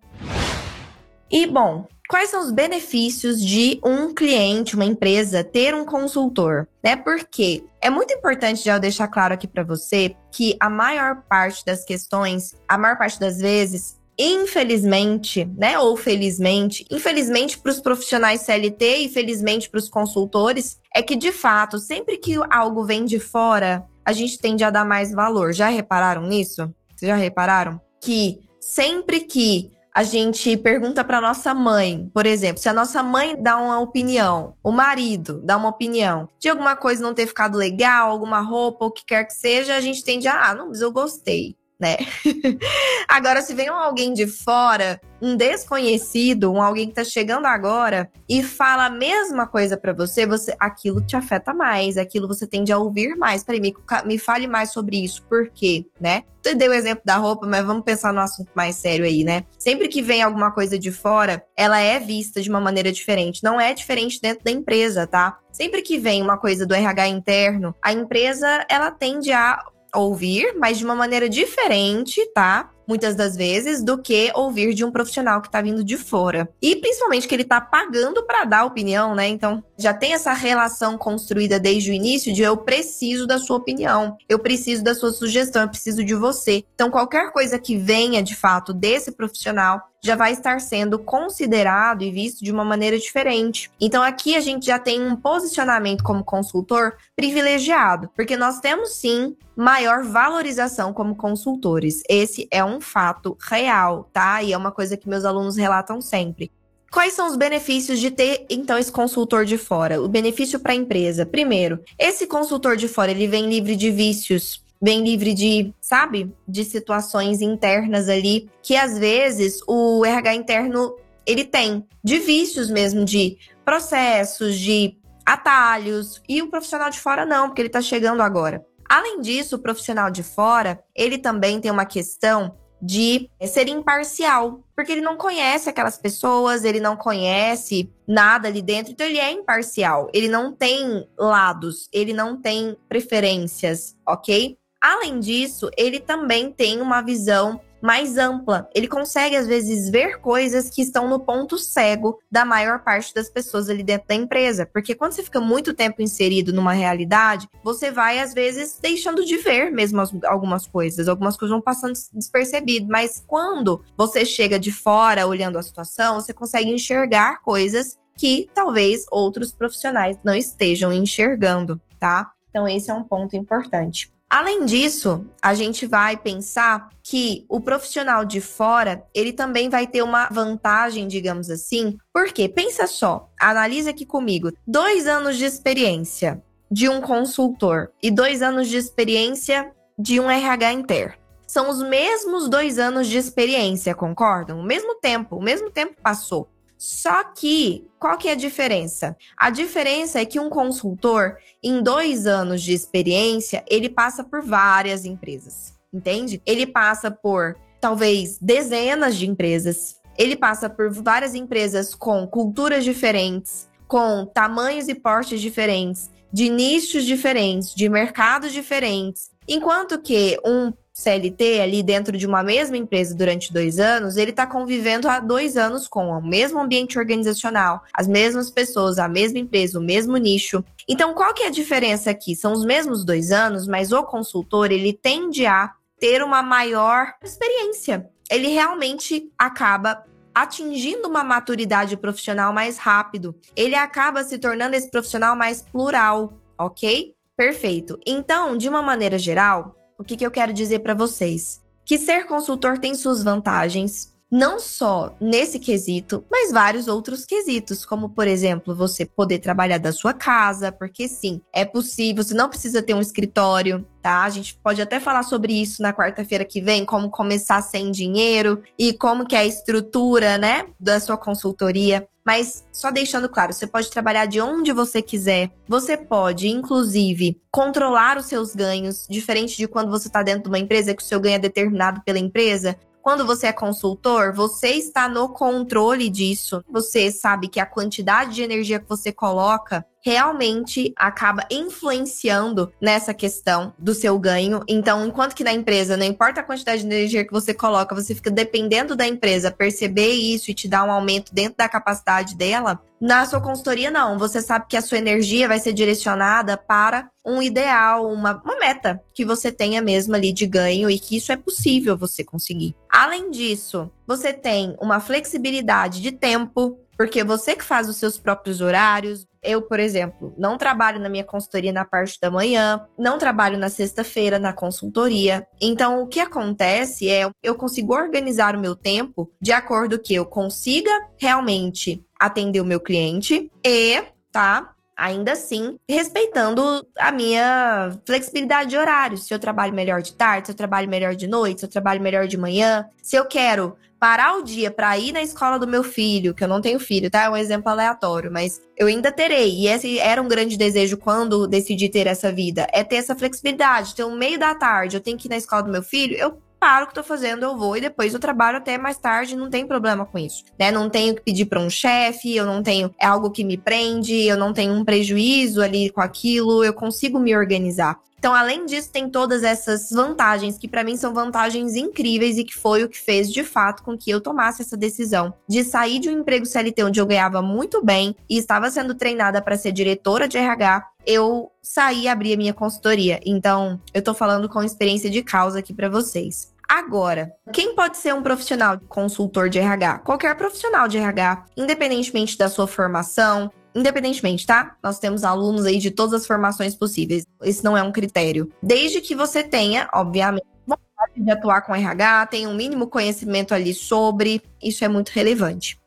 E, 1.33 1.47
bom, 1.47 1.87
quais 2.11 2.29
são 2.29 2.43
os 2.43 2.53
benefícios 2.53 3.41
de 3.41 3.81
um 3.83 4.13
cliente, 4.13 4.75
uma 4.75 4.85
empresa, 4.85 5.43
ter 5.43 5.75
um 5.75 5.87
consultor? 5.87 6.69
Né? 6.85 6.95
Porque 6.95 7.65
é 7.81 7.89
muito 7.89 8.13
importante 8.13 8.63
já 8.63 8.77
eu 8.77 8.81
deixar 8.81 9.09
claro 9.09 9.33
aqui 9.33 9.49
para 9.49 9.65
você 9.65 10.15
que 10.31 10.55
a 10.61 10.69
maior 10.69 11.23
parte 11.23 11.65
das 11.65 11.87
questões, 11.87 12.55
a 12.69 12.77
maior 12.77 12.99
parte 12.99 13.19
das 13.19 13.39
vezes, 13.39 13.99
infelizmente, 14.19 15.47
né, 15.57 15.79
ou 15.79 15.97
felizmente, 15.97 16.85
infelizmente 16.91 17.59
para 17.59 17.73
os 17.73 17.81
profissionais 17.81 18.43
CLT 18.43 18.97
e 18.99 19.09
felizmente 19.09 19.71
para 19.71 19.79
os 19.79 19.89
consultores, 19.89 20.79
é 20.95 21.01
que 21.01 21.17
de 21.17 21.33
fato, 21.33 21.79
sempre 21.79 22.19
que 22.19 22.35
algo 22.51 22.85
vem 22.85 23.07
de 23.07 23.19
fora, 23.19 23.87
a 24.05 24.13
gente 24.13 24.39
tende 24.39 24.63
a 24.63 24.71
dar 24.71 24.85
mais 24.85 25.13
valor. 25.13 25.55
Já 25.55 25.69
repararam 25.69 26.27
nisso? 26.27 26.71
Vocês 26.95 27.09
já 27.09 27.17
repararam 27.17 27.81
que 28.03 28.39
sempre 28.61 29.21
que 29.21 29.72
a 29.95 30.03
gente 30.03 30.57
pergunta 30.57 31.05
para 31.05 31.21
nossa 31.21 31.53
mãe, 31.53 32.11
por 32.15 32.25
exemplo, 32.25 32.63
se 32.63 32.69
a 32.69 32.73
nossa 32.73 33.03
mãe 33.03 33.41
dá 33.41 33.59
uma 33.59 33.79
opinião, 33.79 34.57
o 34.63 34.73
marido 34.73 35.41
dá 35.45 35.57
uma 35.57 35.69
opinião 35.69 36.29
de 36.39 36.49
alguma 36.49 36.75
coisa 36.75 37.03
não 37.03 37.13
ter 37.13 37.27
ficado 37.27 37.59
legal, 37.59 38.11
alguma 38.11 38.41
roupa, 38.41 38.87
o 38.87 38.91
que 38.91 39.05
quer 39.05 39.25
que 39.25 39.35
seja, 39.35 39.77
a 39.77 39.81
gente 39.81 40.03
tende 40.03 40.27
a, 40.27 40.51
ah, 40.51 40.55
não, 40.55 40.69
mas 40.69 40.81
eu 40.81 40.91
gostei 40.91 41.57
né? 41.83 41.97
agora, 43.09 43.43
se 43.43 43.53
vem 43.55 43.67
alguém 43.67 44.15
de 44.15 44.25
fora, 44.29 45.01
um 45.21 45.37
desconhecido, 45.37 46.53
um 46.53 46.63
alguém 46.63 46.87
que 46.89 46.95
tá 46.95 47.03
chegando 47.03 47.47
agora 47.47 48.09
e 48.29 48.41
fala 48.41 48.87
a 48.87 48.91
mesma 48.91 49.49
coisa 49.49 49.77
para 49.77 49.93
você, 49.93 50.25
você, 50.25 50.55
aquilo 50.61 51.05
te 51.05 51.17
afeta 51.17 51.53
mais, 51.53 51.97
aquilo 51.97 52.29
você 52.29 52.47
tende 52.47 52.73
a 52.73 52.79
ouvir 52.79 53.17
mais. 53.17 53.43
Peraí, 53.43 53.61
me, 53.61 53.75
me 54.07 54.17
fale 54.17 54.47
mais 54.47 54.73
sobre 54.73 55.03
isso, 55.03 55.25
por 55.25 55.51
quê, 55.51 55.85
né? 56.01 56.23
Você 56.41 56.55
deu 56.55 56.71
o 56.71 56.75
exemplo 56.75 57.03
da 57.05 57.17
roupa, 57.17 57.47
mas 57.47 57.65
vamos 57.65 57.85
pensar 57.85 58.13
no 58.13 58.21
assunto 58.21 58.51
mais 58.55 58.77
sério 58.77 59.05
aí, 59.05 59.23
né? 59.23 59.45
Sempre 59.59 59.87
que 59.87 60.03
vem 60.03 60.23
alguma 60.23 60.51
coisa 60.51 60.77
de 60.77 60.91
fora, 60.91 61.45
ela 61.57 61.79
é 61.79 62.01
vista 62.01 62.41
de 62.41 62.51
uma 62.51 62.61
maneira 62.61 62.91
diferente. 62.91 63.45
Não 63.45 63.61
é 63.61 63.73
diferente 63.73 64.21
dentro 64.21 64.45
da 64.45 64.51
empresa, 64.51 65.07
tá? 65.07 65.39
Sempre 65.53 65.83
que 65.83 65.99
vem 65.99 66.21
uma 66.21 66.39
coisa 66.39 66.67
do 66.67 66.75
RH 66.75 67.09
interno, 67.09 67.75
a 67.81 67.93
empresa 67.93 68.67
ela 68.69 68.91
tende 68.91 69.31
a 69.31 69.63
ouvir, 69.95 70.55
mas 70.59 70.79
de 70.79 70.85
uma 70.85 70.95
maneira 70.95 71.29
diferente, 71.29 72.25
tá? 72.35 72.71
Muitas 72.87 73.15
das 73.15 73.37
vezes, 73.37 73.83
do 73.83 73.97
que 73.97 74.33
ouvir 74.35 74.75
de 74.75 74.85
um 74.85 74.91
profissional 74.91 75.41
que 75.41 75.51
tá 75.51 75.61
vindo 75.63 75.85
de 75.85 75.97
fora. 75.97 76.49
E 76.61 76.77
principalmente 76.77 77.29
que 77.29 77.35
ele 77.35 77.45
tá 77.45 77.61
pagando 77.61 78.25
para 78.25 78.45
dar 78.45 78.65
opinião, 78.65 79.15
né? 79.15 79.29
Então, 79.29 79.63
já 79.79 79.95
tem 79.95 80.15
essa 80.15 80.33
relação 80.33 80.99
construída 80.99 81.61
desde 81.61 81.91
o 81.91 81.95
início 81.95 82.33
de 82.33 82.43
eu 82.43 82.57
preciso 82.57 83.27
da 83.27 83.39
sua 83.39 83.57
opinião, 83.57 84.17
eu 84.29 84.39
preciso 84.39 84.83
da 84.83 84.95
sua 84.95 85.13
sugestão, 85.13 85.63
eu 85.63 85.69
preciso 85.69 86.05
de 86.05 86.15
você. 86.15 86.65
Então, 86.75 86.91
qualquer 86.91 87.33
coisa 87.33 87.59
que 87.59 87.77
venha 87.77 88.23
de 88.23 88.35
fato 88.35 88.75
desse 88.75 89.13
profissional 89.13 89.92
já 90.05 90.17
vai 90.17 90.33
estar 90.33 90.61
sendo 90.61 90.99
considerado 90.99 92.03
e 92.03 92.11
visto 92.11 92.45
de 92.45 92.51
uma 92.51 92.65
maneira 92.65 92.99
diferente. 92.99 93.71
Então 93.81 94.03
aqui 94.03 94.35
a 94.35 94.41
gente 94.41 94.67
já 94.67 94.79
tem 94.79 95.01
um 95.01 95.15
posicionamento 95.15 96.03
como 96.03 96.25
consultor 96.25 96.97
privilegiado, 97.15 98.11
porque 98.15 98.37
nós 98.37 98.59
temos 98.59 98.91
sim 98.97 99.37
maior 99.55 100.03
valorização 100.03 100.93
como 100.93 101.15
consultores. 101.15 102.03
Esse 102.09 102.49
é 102.51 102.65
um 102.65 102.81
fato 102.81 103.37
real, 103.41 104.09
tá? 104.13 104.43
E 104.43 104.53
é 104.53 104.57
uma 104.57 104.73
coisa 104.73 104.97
que 104.97 105.09
meus 105.09 105.25
alunos 105.25 105.57
relatam 105.57 106.01
sempre. 106.01 106.51
Quais 106.91 107.15
são 107.15 107.27
os 107.27 107.37
benefícios 107.37 107.99
de 107.99 108.11
ter 108.11 108.45
então 108.51 108.77
esse 108.77 108.93
consultor 108.93 109.47
de 109.47 109.57
fora? 109.57 110.03
O 110.03 110.09
benefício 110.09 110.61
para 110.61 110.73
a 110.73 110.77
empresa. 110.77 111.25
Primeiro, 111.25 111.81
esse 111.99 112.27
consultor 112.27 112.77
de 112.77 112.87
fora 112.87 113.11
ele 113.11 113.27
vem 113.27 113.49
livre 113.49 113.75
de 113.75 113.91
vícios, 113.91 114.62
bem 114.83 115.05
livre 115.05 115.33
de, 115.33 115.73
sabe, 115.81 116.35
de 116.47 116.65
situações 116.65 117.41
internas 117.41 118.09
ali 118.09 118.51
que 118.63 118.75
às 118.77 118.99
vezes 118.99 119.61
o 119.69 120.05
RH 120.05 120.35
interno 120.35 120.97
ele 121.25 121.45
tem 121.45 121.87
de 122.03 122.19
vícios 122.19 122.69
mesmo 122.69 123.05
de 123.05 123.39
processos, 123.65 124.59
de 124.59 124.99
atalhos 125.25 126.21
e 126.29 126.43
o 126.43 126.51
profissional 126.51 126.91
de 126.91 126.99
fora 126.99 127.25
não, 127.25 127.47
porque 127.47 127.63
ele 127.63 127.69
está 127.69 127.81
chegando 127.81 128.23
agora. 128.23 128.67
Além 128.89 129.21
disso, 129.21 129.57
o 129.57 129.59
profissional 129.61 130.11
de 130.11 130.23
fora, 130.23 130.83
ele 130.95 131.17
também 131.17 131.61
tem 131.61 131.71
uma 131.71 131.87
questão 131.87 132.57
de 132.83 133.31
ser 133.47 133.69
imparcial, 133.69 134.65
porque 134.75 134.91
ele 134.91 135.01
não 135.01 135.17
conhece 135.17 135.71
aquelas 135.71 135.97
pessoas, 135.97 136.65
ele 136.65 136.81
não 136.81 136.97
conhece 136.97 137.89
nada 138.09 138.49
ali 138.49 138.61
dentro, 138.61 138.93
então 138.93 139.07
ele 139.07 139.21
é 139.21 139.31
imparcial, 139.31 140.11
ele 140.13 140.27
não 140.27 140.53
tem 140.53 141.09
lados, 141.17 141.89
ele 141.93 142.13
não 142.13 142.37
tem 142.43 142.77
preferências, 142.89 143.97
ok? 144.05 144.59
Além 144.83 145.21
disso, 145.21 145.71
ele 145.77 146.01
também 146.01 146.51
tem 146.51 146.81
uma 146.81 147.01
visão 147.01 147.61
mais 147.81 148.17
ampla. 148.17 148.69
Ele 148.75 148.89
consegue, 148.89 149.37
às 149.37 149.47
vezes, 149.47 149.89
ver 149.89 150.19
coisas 150.21 150.69
que 150.71 150.83
estão 150.83 151.09
no 151.09 151.21
ponto 151.21 151.57
cego 151.57 152.19
da 152.31 152.45
maior 152.45 152.83
parte 152.83 153.15
das 153.15 153.29
pessoas 153.29 153.69
ali 153.69 153.85
dentro 153.85 154.09
da 154.09 154.15
empresa. 154.15 154.67
Porque 154.67 154.95
quando 154.95 155.13
você 155.13 155.23
fica 155.23 155.41
muito 155.41 155.73
tempo 155.73 156.03
inserido 156.03 156.53
numa 156.53 156.73
realidade, 156.73 157.49
você 157.63 157.93
vai, 157.93 158.19
às 158.19 158.35
vezes, 158.35 158.79
deixando 158.81 159.25
de 159.25 159.37
ver 159.37 159.71
mesmo 159.71 160.01
algumas 160.25 160.67
coisas. 160.67 161.07
Algumas 161.09 161.37
coisas 161.37 161.53
vão 161.53 161.63
passando 161.63 161.95
despercebido. 162.13 162.87
Mas 162.89 163.23
quando 163.27 163.85
você 163.97 164.25
chega 164.25 164.59
de 164.59 164.73
fora 164.73 165.27
olhando 165.27 165.59
a 165.59 165.63
situação, 165.63 166.21
você 166.21 166.33
consegue 166.33 166.71
enxergar 166.71 167.41
coisas 167.43 167.99
que 168.17 168.49
talvez 168.55 169.07
outros 169.11 169.53
profissionais 169.53 170.17
não 170.25 170.35
estejam 170.35 170.93
enxergando, 170.93 171.81
tá? 171.99 172.33
Então, 172.51 172.69
esse 172.69 172.91
é 172.91 172.95
um 172.95 173.03
ponto 173.03 173.35
importante. 173.35 174.13
Além 174.33 174.65
disso, 174.65 175.27
a 175.43 175.53
gente 175.53 175.87
vai 175.87 176.17
pensar 176.17 176.89
que 177.03 177.45
o 177.51 177.61
profissional 177.61 178.25
de 178.25 178.41
fora, 178.41 179.05
ele 179.13 179.31
também 179.31 179.69
vai 179.69 179.87
ter 179.87 180.01
uma 180.01 180.27
vantagem, 180.31 181.07
digamos 181.07 181.51
assim, 181.51 181.99
porque 182.15 182.49
pensa 182.49 182.87
só, 182.87 183.29
analisa 183.39 183.91
aqui 183.91 184.07
comigo, 184.07 184.51
dois 184.67 185.07
anos 185.07 185.37
de 185.37 185.45
experiência 185.45 186.43
de 186.71 186.89
um 186.89 187.03
consultor 187.03 187.93
e 188.03 188.11
dois 188.11 188.41
anos 188.41 188.69
de 188.69 188.79
experiência 188.79 189.71
de 189.99 190.19
um 190.19 190.31
RH 190.31 190.73
interno. 190.73 191.15
São 191.47 191.69
os 191.69 191.83
mesmos 191.83 192.49
dois 192.49 192.79
anos 192.79 193.09
de 193.09 193.19
experiência, 193.19 193.95
concordam? 193.95 194.59
O 194.59 194.65
mesmo 194.65 194.95
tempo, 194.95 195.37
o 195.37 195.43
mesmo 195.43 195.71
tempo 195.71 195.95
passou. 196.03 196.49
Só 196.85 197.23
que, 197.23 197.87
qual 197.97 198.19
que 198.19 198.27
é 198.27 198.33
a 198.33 198.35
diferença? 198.35 199.17
A 199.39 199.51
diferença 199.51 200.21
é 200.21 200.25
que 200.25 200.41
um 200.41 200.51
consultor, 200.51 201.37
em 201.63 201.81
dois 201.81 202.27
anos 202.27 202.61
de 202.61 202.73
experiência, 202.73 203.65
ele 203.71 203.89
passa 203.89 204.25
por 204.25 204.43
várias 204.43 205.05
empresas, 205.05 205.79
entende? 205.95 206.43
Ele 206.45 206.67
passa 206.67 207.09
por, 207.09 207.57
talvez, 207.81 208.37
dezenas 208.41 209.15
de 209.15 209.31
empresas. 209.31 210.01
Ele 210.19 210.35
passa 210.35 210.69
por 210.69 210.91
várias 210.91 211.37
empresas 211.37 211.95
com 211.95 212.27
culturas 212.27 212.83
diferentes, 212.83 213.71
com 213.87 214.27
tamanhos 214.27 214.89
e 214.89 214.95
portes 214.97 215.41
diferentes, 215.41 216.11
de 216.33 216.49
nichos 216.49 217.05
diferentes, 217.05 217.73
de 217.77 217.89
mercados 217.89 218.51
diferentes. 218.51 219.31
Enquanto 219.47 220.03
que 220.03 220.37
um 220.45 220.73
CLT 220.93 221.61
ali 221.61 221.83
dentro 221.83 222.17
de 222.17 222.27
uma 222.27 222.43
mesma 222.43 222.77
empresa 222.77 223.15
durante 223.15 223.53
dois 223.53 223.79
anos, 223.79 224.17
ele 224.17 224.31
está 224.31 224.47
convivendo 224.47 225.09
há 225.09 225.21
dois 225.21 225.57
anos 225.57 225.89
com 225.89 226.09
o 226.09 226.21
mesmo 226.21 226.61
ambiente 226.61 226.99
organizacional, 226.99 227.83
as 227.95 228.07
mesmas 228.07 228.51
pessoas, 228.51 228.99
a 228.99 229.09
mesma 229.09 229.39
empresa, 229.39 229.79
o 229.79 229.83
mesmo 229.83 230.17
nicho. 230.19 230.63
Então, 230.87 231.15
qual 231.15 231.33
que 231.33 231.45
é 231.45 231.47
a 231.47 231.51
diferença 231.51 232.11
aqui? 232.11 232.37
São 232.37 232.53
os 232.53 232.65
mesmos 232.65 233.05
dois 233.05 233.33
anos, 233.33 233.67
mas 233.67 233.93
o 233.93 234.03
consultor 234.03 234.71
ele 234.71 234.93
tende 234.93 235.47
a 235.47 235.73
ter 235.99 236.23
uma 236.23 236.43
maior 236.43 237.15
experiência. 237.23 238.11
Ele 238.31 238.49
realmente 238.49 239.31
acaba 239.39 240.05
atingindo 240.35 241.09
uma 241.09 241.23
maturidade 241.23 241.97
profissional 241.97 242.53
mais 242.53 242.79
rápido. 242.79 243.35
Ele 243.55 243.75
acaba 243.75 244.25
se 244.25 244.39
tornando 244.39 244.75
esse 244.75 244.91
profissional 244.91 245.37
mais 245.37 245.63
plural, 245.63 246.33
ok? 246.59 247.15
Perfeito. 247.37 247.99
Então, 248.07 248.57
de 248.57 248.69
uma 248.69 248.83
maneira 248.83 249.19
geral, 249.19 249.75
o 250.03 250.05
que, 250.05 250.17
que 250.17 250.27
eu 250.27 250.31
quero 250.33 250.53
dizer 250.53 250.81
para 250.81 250.95
vocês? 250.95 251.63
Que 251.85 251.97
ser 251.97 252.27
consultor 252.27 252.77
tem 252.79 252.93
suas 252.93 253.23
vantagens, 253.23 254.12
não 254.33 254.59
só 254.59 255.15
nesse 255.21 255.59
quesito, 255.59 256.25
mas 256.31 256.51
vários 256.51 256.89
outros 256.89 257.27
quesitos, 257.27 257.85
como 257.85 258.09
por 258.09 258.27
exemplo, 258.27 258.75
você 258.75 259.05
poder 259.05 259.41
trabalhar 259.41 259.77
da 259.77 259.93
sua 259.93 260.15
casa, 260.15 260.73
porque 260.73 261.07
sim, 261.07 261.39
é 261.53 261.67
possível, 261.67 262.25
você 262.25 262.33
não 262.33 262.49
precisa 262.49 262.81
ter 262.81 262.95
um 262.95 263.01
escritório, 263.01 263.87
tá? 264.01 264.23
A 264.23 264.31
gente 264.31 264.59
pode 264.65 264.81
até 264.81 264.99
falar 264.99 265.23
sobre 265.23 265.53
isso 265.53 265.83
na 265.83 265.93
quarta-feira 265.93 266.47
que 266.47 266.63
vem, 266.63 266.83
como 266.87 267.11
começar 267.11 267.61
sem 267.61 267.91
dinheiro 267.91 268.63
e 268.79 268.95
como 268.95 269.27
que 269.27 269.37
é 269.37 269.41
a 269.41 269.45
estrutura, 269.45 270.39
né, 270.39 270.65
da 270.81 270.99
sua 270.99 271.19
consultoria. 271.19 272.09
Mas 272.25 272.65
só 272.73 272.91
deixando 272.91 273.29
claro, 273.29 273.53
você 273.53 273.67
pode 273.67 273.91
trabalhar 273.91 274.27
de 274.27 274.41
onde 274.41 274.73
você 274.73 275.03
quiser. 275.03 275.51
Você 275.69 275.97
pode, 275.97 276.49
inclusive, 276.49 277.41
controlar 277.51 278.17
os 278.17 278.27
seus 278.27 278.55
ganhos, 278.55 279.07
diferente 279.11 279.57
de 279.57 279.67
quando 279.67 279.91
você 279.91 280.07
está 280.07 280.23
dentro 280.23 280.45
de 280.45 280.49
uma 280.49 280.59
empresa 280.59 280.95
que 280.95 281.03
o 281.03 281.07
seu 281.07 281.21
ganho 281.21 281.35
é 281.35 281.41
determinado 281.41 282.01
pela 282.05 282.21
empresa. 282.21 282.79
Quando 283.03 283.27
você 283.27 283.49
é 283.49 283.53
consultor, 283.53 284.33
você 284.33 284.69
está 284.69 285.09
no 285.09 285.29
controle 285.29 286.09
disso. 286.09 286.65
Você 286.71 287.11
sabe 287.11 287.49
que 287.49 287.59
a 287.59 287.67
quantidade 287.67 288.37
de 288.37 288.43
energia 288.43 288.79
que 288.79 288.89
você 288.89 289.13
coloca 289.13 289.85
realmente 290.05 290.93
acaba 290.97 291.47
influenciando 291.51 292.73
nessa 292.81 293.15
questão 293.15 293.73
do 293.79 293.95
seu 293.95 294.19
ganho. 294.19 294.63
Então, 294.69 295.07
enquanto 295.07 295.35
que 295.35 295.45
na 295.45 295.53
empresa, 295.53 295.97
não 295.97 296.05
importa 296.05 296.41
a 296.41 296.45
quantidade 296.45 296.83
de 296.83 296.89
energia 296.89 297.25
que 297.25 297.33
você 297.33 297.55
coloca, 297.55 297.95
você 297.95 298.15
fica 298.15 298.31
dependendo 298.31 298.97
da 298.97 299.07
empresa 299.07 299.51
perceber 299.51 300.13
isso 300.13 300.51
e 300.51 300.55
te 300.55 300.69
dar 300.69 300.85
um 300.85 300.91
aumento 300.91 301.33
dentro 301.33 301.57
da 301.57 301.69
capacidade 301.69 302.37
dela. 302.37 302.81
Na 303.01 303.27
sua 303.27 303.41
consultoria, 303.41 303.91
não. 303.91 304.17
Você 304.17 304.41
sabe 304.41 304.67
que 304.69 304.77
a 304.77 304.81
sua 304.81 304.99
energia 304.99 305.49
vai 305.49 305.59
ser 305.59 305.73
direcionada 305.73 306.57
para 306.57 307.11
um 307.27 307.43
ideal, 307.43 308.09
uma, 308.09 308.41
uma 308.45 308.57
meta 308.59 309.03
que 309.13 309.25
você 309.25 309.51
tenha 309.51 309.83
mesmo 309.83 310.15
ali 310.15 310.33
de 310.33 310.47
ganho 310.47 310.89
e 310.89 310.99
que 310.99 311.17
isso 311.17 311.33
é 311.33 311.37
possível 311.37 311.97
você 311.97 312.23
conseguir. 312.23 312.77
Além 312.89 313.31
disso, 313.31 313.91
você 314.07 314.33
tem 314.33 314.77
uma 314.81 315.01
flexibilidade 315.01 316.01
de 316.01 316.13
tempo, 316.13 316.79
porque 316.97 317.25
você 317.25 317.57
que 317.57 317.65
faz 317.65 317.89
os 317.89 317.97
seus 317.97 318.19
próprios 318.19 318.61
horários. 318.61 319.27
Eu, 319.43 319.63
por 319.63 319.81
exemplo, 319.81 320.33
não 320.39 320.57
trabalho 320.57 321.01
na 321.01 321.09
minha 321.09 321.25
consultoria 321.25 321.73
na 321.73 321.85
parte 321.85 322.19
da 322.21 322.31
manhã, 322.31 322.87
não 322.97 323.19
trabalho 323.19 323.59
na 323.59 323.69
sexta-feira 323.69 324.39
na 324.39 324.53
consultoria. 324.53 325.47
Então, 325.61 326.01
o 326.01 326.07
que 326.07 326.21
acontece 326.21 327.09
é 327.09 327.29
eu 327.43 327.55
consigo 327.57 327.93
organizar 327.93 328.55
o 328.55 328.61
meu 328.61 328.77
tempo 328.77 329.31
de 329.41 329.51
acordo 329.51 329.99
que 329.99 330.15
eu 330.15 330.25
consiga 330.25 330.91
realmente 331.19 332.05
atender 332.21 332.61
o 332.61 332.65
meu 332.65 332.79
cliente 332.79 333.51
e, 333.67 334.01
tá? 334.31 334.73
Ainda 334.97 335.33
assim, 335.33 335.77
respeitando 335.89 336.87
a 336.97 337.11
minha 337.11 337.99
flexibilidade 338.07 338.71
de 338.71 338.77
horário. 338.77 339.19
Se 339.19 339.35
eu 339.35 339.39
trabalho 339.41 339.75
melhor 339.75 340.03
de 340.03 340.15
tarde, 340.15 340.47
se 340.47 340.53
eu 340.53 340.57
trabalho 340.57 340.89
melhor 340.89 341.17
de 341.17 341.27
noite, 341.27 341.61
se 341.61 341.67
eu 341.67 341.71
trabalho 341.71 342.01
melhor 342.01 342.29
de 342.29 342.37
manhã, 342.37 342.87
se 343.03 343.17
eu 343.17 343.25
quero 343.25 343.77
parar 344.03 344.37
o 344.37 344.43
dia 344.43 344.69
para 344.69 344.99
ir 344.99 345.13
na 345.13 345.23
escola 345.23 345.61
do 345.61 345.69
meu 345.69 345.85
filho, 345.85 346.35
que 346.35 346.43
eu 346.43 346.49
não 346.49 346.61
tenho 346.61 346.81
filho, 346.81 347.09
tá? 347.09 347.23
É 347.23 347.31
um 347.31 347.37
exemplo 347.37 347.71
aleatório, 347.71 348.33
mas 348.33 348.61
eu 348.77 348.89
ainda 348.89 349.13
terei. 349.13 349.61
E 349.61 349.69
esse 349.69 349.97
era 350.01 350.21
um 350.21 350.27
grande 350.27 350.57
desejo 350.57 350.97
quando 350.97 351.47
decidi 351.47 351.89
ter 351.89 352.09
essa 352.09 352.33
vida, 352.33 352.67
é 352.73 352.83
ter 352.83 352.97
essa 352.97 353.15
flexibilidade. 353.15 353.93
Então, 353.93 354.11
meio 354.17 354.41
da 354.41 354.57
tarde, 354.57 354.97
eu 354.97 355.01
tenho 355.01 355.17
que 355.17 355.29
ir 355.29 355.31
na 355.31 355.37
escola 355.37 355.63
do 355.63 355.71
meu 355.71 355.85
filho, 355.85 356.17
eu 356.17 356.37
paro 356.59 356.87
o 356.87 356.89
que 356.89 356.95
tô 356.95 357.05
fazendo, 357.05 357.45
eu 357.45 357.57
vou 357.57 357.77
e 357.77 357.81
depois 357.81 358.13
eu 358.13 358.19
trabalho 358.19 358.59
até 358.59 358.77
mais 358.77 358.99
tarde, 358.99 359.37
não 359.37 359.49
tem 359.49 359.65
problema 359.65 360.05
com 360.05 360.19
isso, 360.19 360.43
né? 360.59 360.73
Não 360.73 360.91
tenho 360.91 361.15
que 361.15 361.23
pedir 361.23 361.47
para 361.47 361.61
um 361.61 361.71
chefe, 361.71 362.35
eu 362.35 362.45
não 362.45 362.61
tenho 362.61 362.93
é 363.01 363.07
algo 363.07 363.31
que 363.31 363.45
me 363.45 363.57
prende, 363.57 364.15
eu 364.27 364.37
não 364.37 364.53
tenho 364.53 364.73
um 364.73 364.85
prejuízo 364.85 365.63
ali 365.63 365.91
com 365.91 366.01
aquilo, 366.01 366.65
eu 366.65 366.75
consigo 366.75 367.21
me 367.21 367.37
organizar. 367.37 368.01
Então, 368.23 368.37
além 368.37 368.65
disso, 368.67 368.89
tem 368.89 369.11
todas 369.11 369.43
essas 369.43 369.91
vantagens 369.91 370.57
que 370.57 370.69
para 370.69 370.85
mim 370.85 370.97
são 370.97 371.13
vantagens 371.13 371.75
incríveis 371.75 372.39
e 372.39 372.45
que 372.45 372.57
foi 372.57 372.85
o 372.85 372.89
que 372.89 372.97
fez 372.97 373.29
de 373.29 373.43
fato 373.43 373.83
com 373.83 373.99
que 373.99 374.09
eu 374.09 374.21
tomasse 374.21 374.63
essa 374.63 374.77
decisão 374.77 375.35
de 375.49 375.65
sair 375.65 375.99
de 375.99 376.09
um 376.09 376.21
emprego 376.21 376.47
CLT 376.47 376.85
onde 376.85 377.01
eu 377.01 377.07
ganhava 377.07 377.43
muito 377.43 377.85
bem 377.85 378.15
e 378.31 378.39
estava 378.39 378.71
sendo 378.71 378.95
treinada 378.95 379.43
para 379.43 379.57
ser 379.57 379.73
diretora 379.73 380.29
de 380.29 380.39
RH. 380.39 380.87
Eu 381.05 381.51
saí 381.61 382.03
e 382.03 382.09
abri 382.09 382.33
a 382.33 382.37
minha 382.37 382.55
consultoria. 382.55 383.19
Então, 383.27 383.81
eu 383.93 384.01
tô 384.01 384.15
falando 384.15 384.49
com 384.49 384.63
experiência 384.63 385.11
de 385.11 385.21
causa 385.25 385.59
aqui 385.59 385.75
para 385.75 385.89
vocês. 385.89 386.53
Agora, 386.69 387.33
quem 387.53 387.75
pode 387.75 387.97
ser 387.97 388.15
um 388.15 388.23
profissional 388.23 388.79
consultor 388.89 389.49
de 389.49 389.59
RH? 389.59 389.99
Qualquer 389.99 390.37
profissional 390.37 390.87
de 390.87 390.97
RH, 390.97 391.47
independentemente 391.57 392.39
da 392.39 392.49
sua 392.49 392.69
formação, 392.69 393.51
independentemente, 393.75 394.47
tá? 394.47 394.77
Nós 394.83 394.99
temos 394.99 395.25
alunos 395.25 395.65
aí 395.65 395.79
de 395.79 395.91
todas 395.91 396.23
as 396.23 396.27
formações 396.27 396.75
possíveis. 396.75 397.25
Esse 397.43 397.65
não 397.65 397.77
é 397.77 397.83
um 397.83 397.93
critério. 397.93 398.51
Desde 398.63 399.01
que 399.01 399.15
você 399.15 399.43
tenha, 399.43 399.89
obviamente, 399.93 400.47
vontade 400.67 401.13
de 401.17 401.31
atuar 401.31 401.63
com 401.63 401.75
RH, 401.75 402.27
tenha 402.27 402.49
um 402.49 402.55
mínimo 402.55 402.87
conhecimento 402.87 403.55
ali 403.55 403.75
sobre, 403.75 404.43
isso 404.63 404.85
é 404.85 404.89
muito 404.89 405.11
relevante. 405.11 405.81